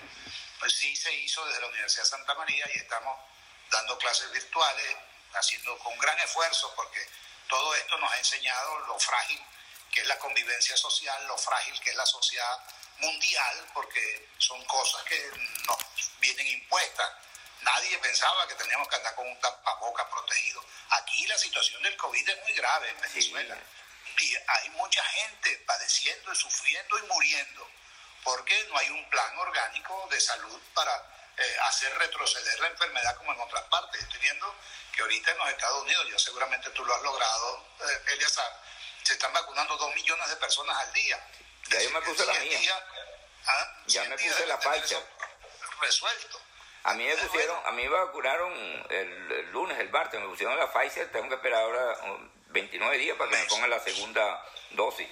[0.59, 3.17] Pues sí se hizo desde la Universidad Santa María y estamos
[3.69, 4.95] dando clases virtuales,
[5.33, 7.05] haciendo con gran esfuerzo porque
[7.49, 9.43] todo esto nos ha enseñado lo frágil
[9.91, 12.63] que es la convivencia social, lo frágil que es la sociedad
[12.99, 15.31] mundial, porque son cosas que
[15.65, 15.77] nos
[16.19, 17.09] vienen impuestas.
[17.61, 20.63] Nadie pensaba que teníamos que andar con un tapabocas protegido.
[20.91, 23.57] Aquí la situación del COVID es muy grave en Venezuela.
[24.21, 27.69] Y hay mucha gente padeciendo y sufriendo y muriendo,
[28.23, 33.33] porque no hay un plan orgánico de salud para eh, hacer retroceder la enfermedad como
[33.33, 34.01] en otras partes.
[34.01, 34.55] Estoy viendo
[34.93, 38.27] que ahorita en los Estados Unidos, ya seguramente tú lo has logrado, eh,
[39.03, 41.19] se están vacunando dos millones de personas al día.
[41.69, 42.59] Ya yo me puse la mía.
[43.47, 43.75] ¿ah?
[43.87, 45.03] ya me puse la Pfizer.
[45.81, 46.41] Resuelto.
[46.83, 48.53] A mí me pusieron, a mí me vacunaron
[48.89, 51.97] el, lunes, el martes, me pusieron la Pfizer, tengo que esperar ahora
[52.47, 55.07] 29 días para que me pongan la segunda dosis.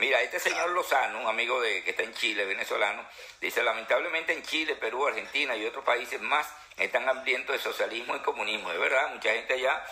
[0.00, 3.06] Mira, este señor Lozano, un amigo de que está en Chile, venezolano,
[3.38, 6.46] dice, lamentablemente en Chile, Perú, Argentina y otros países más
[6.78, 8.70] están hambrientos de socialismo y comunismo.
[8.70, 9.84] De verdad, mucha gente allá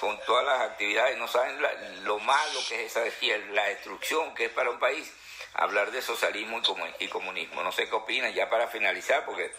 [0.00, 1.58] con todas las actividades no saben
[2.04, 5.10] lo malo que es esa la destrucción que es para un país
[5.54, 6.60] hablar de socialismo
[6.98, 7.62] y, comunismo.
[7.62, 9.50] No sé qué opinan ya para finalizar, porque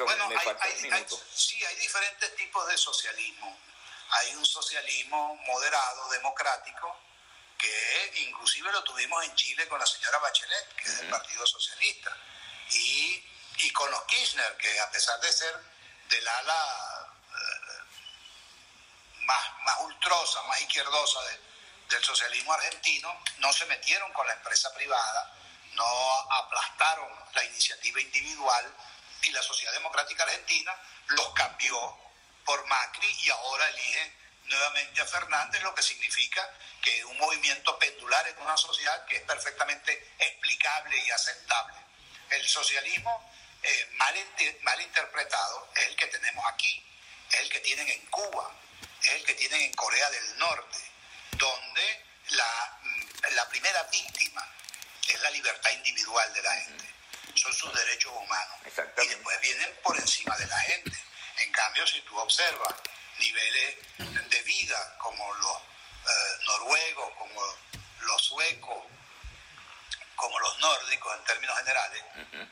[0.00, 3.58] bueno, me hay, sí, hay diferentes tipos de socialismo.
[4.10, 6.94] Hay un socialismo moderado, democrático,
[7.60, 12.16] que inclusive lo tuvimos en Chile con la señora Bachelet, que es del Partido Socialista,
[12.70, 13.22] y,
[13.58, 15.54] y, con los Kirchner, que a pesar de ser
[16.08, 17.82] del ala eh,
[19.20, 21.20] más, más ultrosa, más izquierdosa
[21.88, 25.34] del socialismo argentino, no se metieron con la empresa privada,
[25.72, 28.74] no aplastaron la iniciativa individual
[29.22, 30.74] y la sociedad democrática argentina
[31.08, 31.98] los cambió
[32.44, 34.19] por Macri y ahora elige
[34.50, 36.48] nuevamente a Fernández, lo que significa
[36.82, 41.76] que un movimiento pendular en una sociedad que es perfectamente explicable y aceptable.
[42.30, 43.32] El socialismo
[43.62, 44.14] eh, mal,
[44.62, 46.84] mal interpretado es el que tenemos aquí,
[47.30, 48.54] es el que tienen en Cuba,
[49.02, 50.78] es el que tienen en Corea del Norte,
[51.32, 54.46] donde la, mm, la primera víctima
[55.06, 56.94] es la libertad individual de la gente,
[57.34, 60.92] son sus derechos humanos y después vienen por encima de la gente.
[61.38, 62.74] En cambio, si tú observas
[63.18, 63.76] niveles
[64.70, 67.40] vida como los eh, noruegos, como
[68.02, 68.84] los suecos,
[70.14, 72.04] como los nórdicos en términos generales,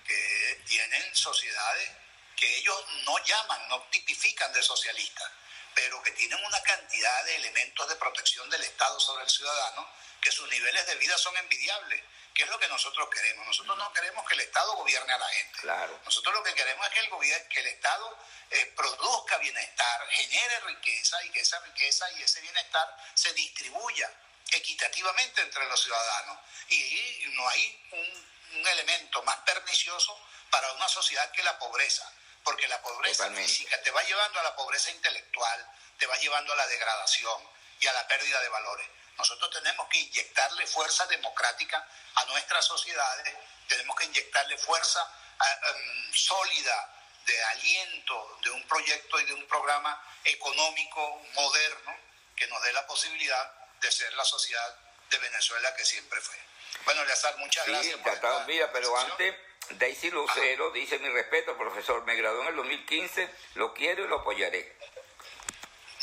[0.04, 1.90] que tienen sociedades
[2.34, 5.30] que ellos no llaman, no tipifican de socialistas,
[5.78, 9.88] pero que tienen una cantidad de elementos de protección del Estado sobre el ciudadano,
[10.20, 12.02] que sus niveles de vida son envidiables.
[12.34, 13.46] ¿Qué es lo que nosotros queremos?
[13.46, 15.60] Nosotros no queremos que el Estado gobierne a la gente.
[15.60, 16.00] Claro.
[16.04, 18.18] Nosotros lo que queremos es que el, gobierno, que el Estado
[18.50, 24.12] eh, produzca bienestar, genere riqueza y que esa riqueza y ese bienestar se distribuya
[24.50, 26.38] equitativamente entre los ciudadanos.
[26.70, 30.18] Y no hay un, elemento más pernicioso
[30.50, 32.10] para una sociedad que la pobreza,
[32.49, 36.57] porque la pobreza física te va llevando a la pobreza intelectual, te va llevando a
[36.57, 37.42] la degradación
[37.78, 38.88] y a la pérdida de valores.
[39.18, 43.34] Nosotros tenemos que inyectarle fuerza democrática a nuestras sociedades,
[43.68, 45.07] tenemos que inyectarle fuerza
[45.44, 46.94] em, sólida
[47.26, 51.94] de aliento de un proyecto y de un programa económico moderno
[52.34, 54.74] que nos dé la posibilidad de ser la sociedad
[55.11, 56.38] de Venezuela que siempre fue.
[56.86, 57.99] Bueno, Leazar, muchas sí, gracias.
[57.99, 59.36] Encantado, mira, pero antes,
[59.78, 64.20] Daisy Lucero dice mi respeto, profesor, me graduó en el 2015, lo quiero y lo
[64.20, 64.76] apoyaré.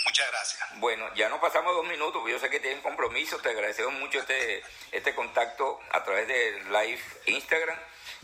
[0.05, 0.79] Muchas gracias.
[0.79, 4.19] Bueno, ya nos pasamos dos minutos, porque yo sé que tienen compromiso, te agradecemos mucho
[4.19, 7.77] este, este contacto a través de live Instagram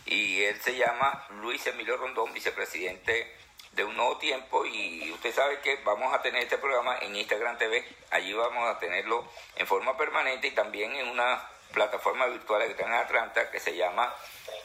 [0.05, 3.35] y él se llama Luis Emilio Rondón, vicepresidente
[3.71, 7.57] de un nuevo tiempo y usted sabe que vamos a tener este programa en Instagram
[7.57, 9.25] TV, allí vamos a tenerlo
[9.55, 13.75] en forma permanente y también en una plataforma virtual que está en Atlanta que se
[13.75, 14.13] llama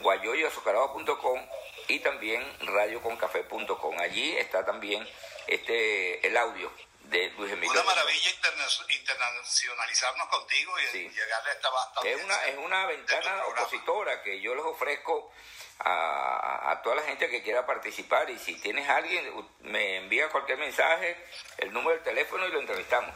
[0.00, 1.40] guayoyoazucarado.com
[1.88, 4.00] y también radioconcafé.com.
[4.00, 5.08] Allí está también
[5.46, 6.70] este el audio
[7.04, 7.70] de Luis Emilio.
[7.72, 14.22] Una maravilla internacionalizarnos contigo y llegarle a esta vasta es una, es una ventana opositora
[14.22, 15.32] que yo les ofrezco
[15.78, 19.30] a, a, toda la gente que quiera participar y si tienes alguien,
[19.60, 21.16] me envía cualquier mensaje,
[21.58, 23.14] el número del teléfono y lo entrevistamos.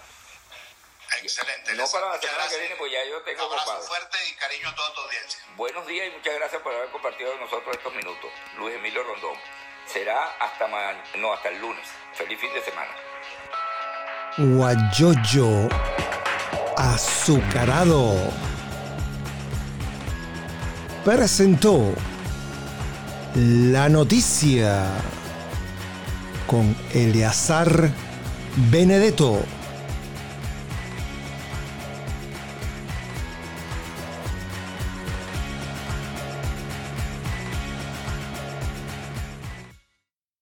[1.18, 1.74] Excelente.
[1.74, 4.68] No para la semana que viene, pues ya yo tengo Un abrazo fuerte y cariño
[4.68, 5.40] a toda tu audiencia.
[5.56, 8.30] Buenos días y muchas gracias por haber compartido con nosotros estos minutos.
[8.58, 9.36] Luis Emilio Rondón.
[9.86, 10.68] Será hasta
[11.16, 11.86] no, hasta el lunes.
[12.14, 12.94] Feliz fin de semana.
[14.38, 15.68] Guayoyo
[16.76, 18.14] azucarado
[21.04, 21.92] presentó
[23.34, 24.86] la noticia
[26.46, 27.90] con Eleazar
[28.70, 29.42] Benedetto.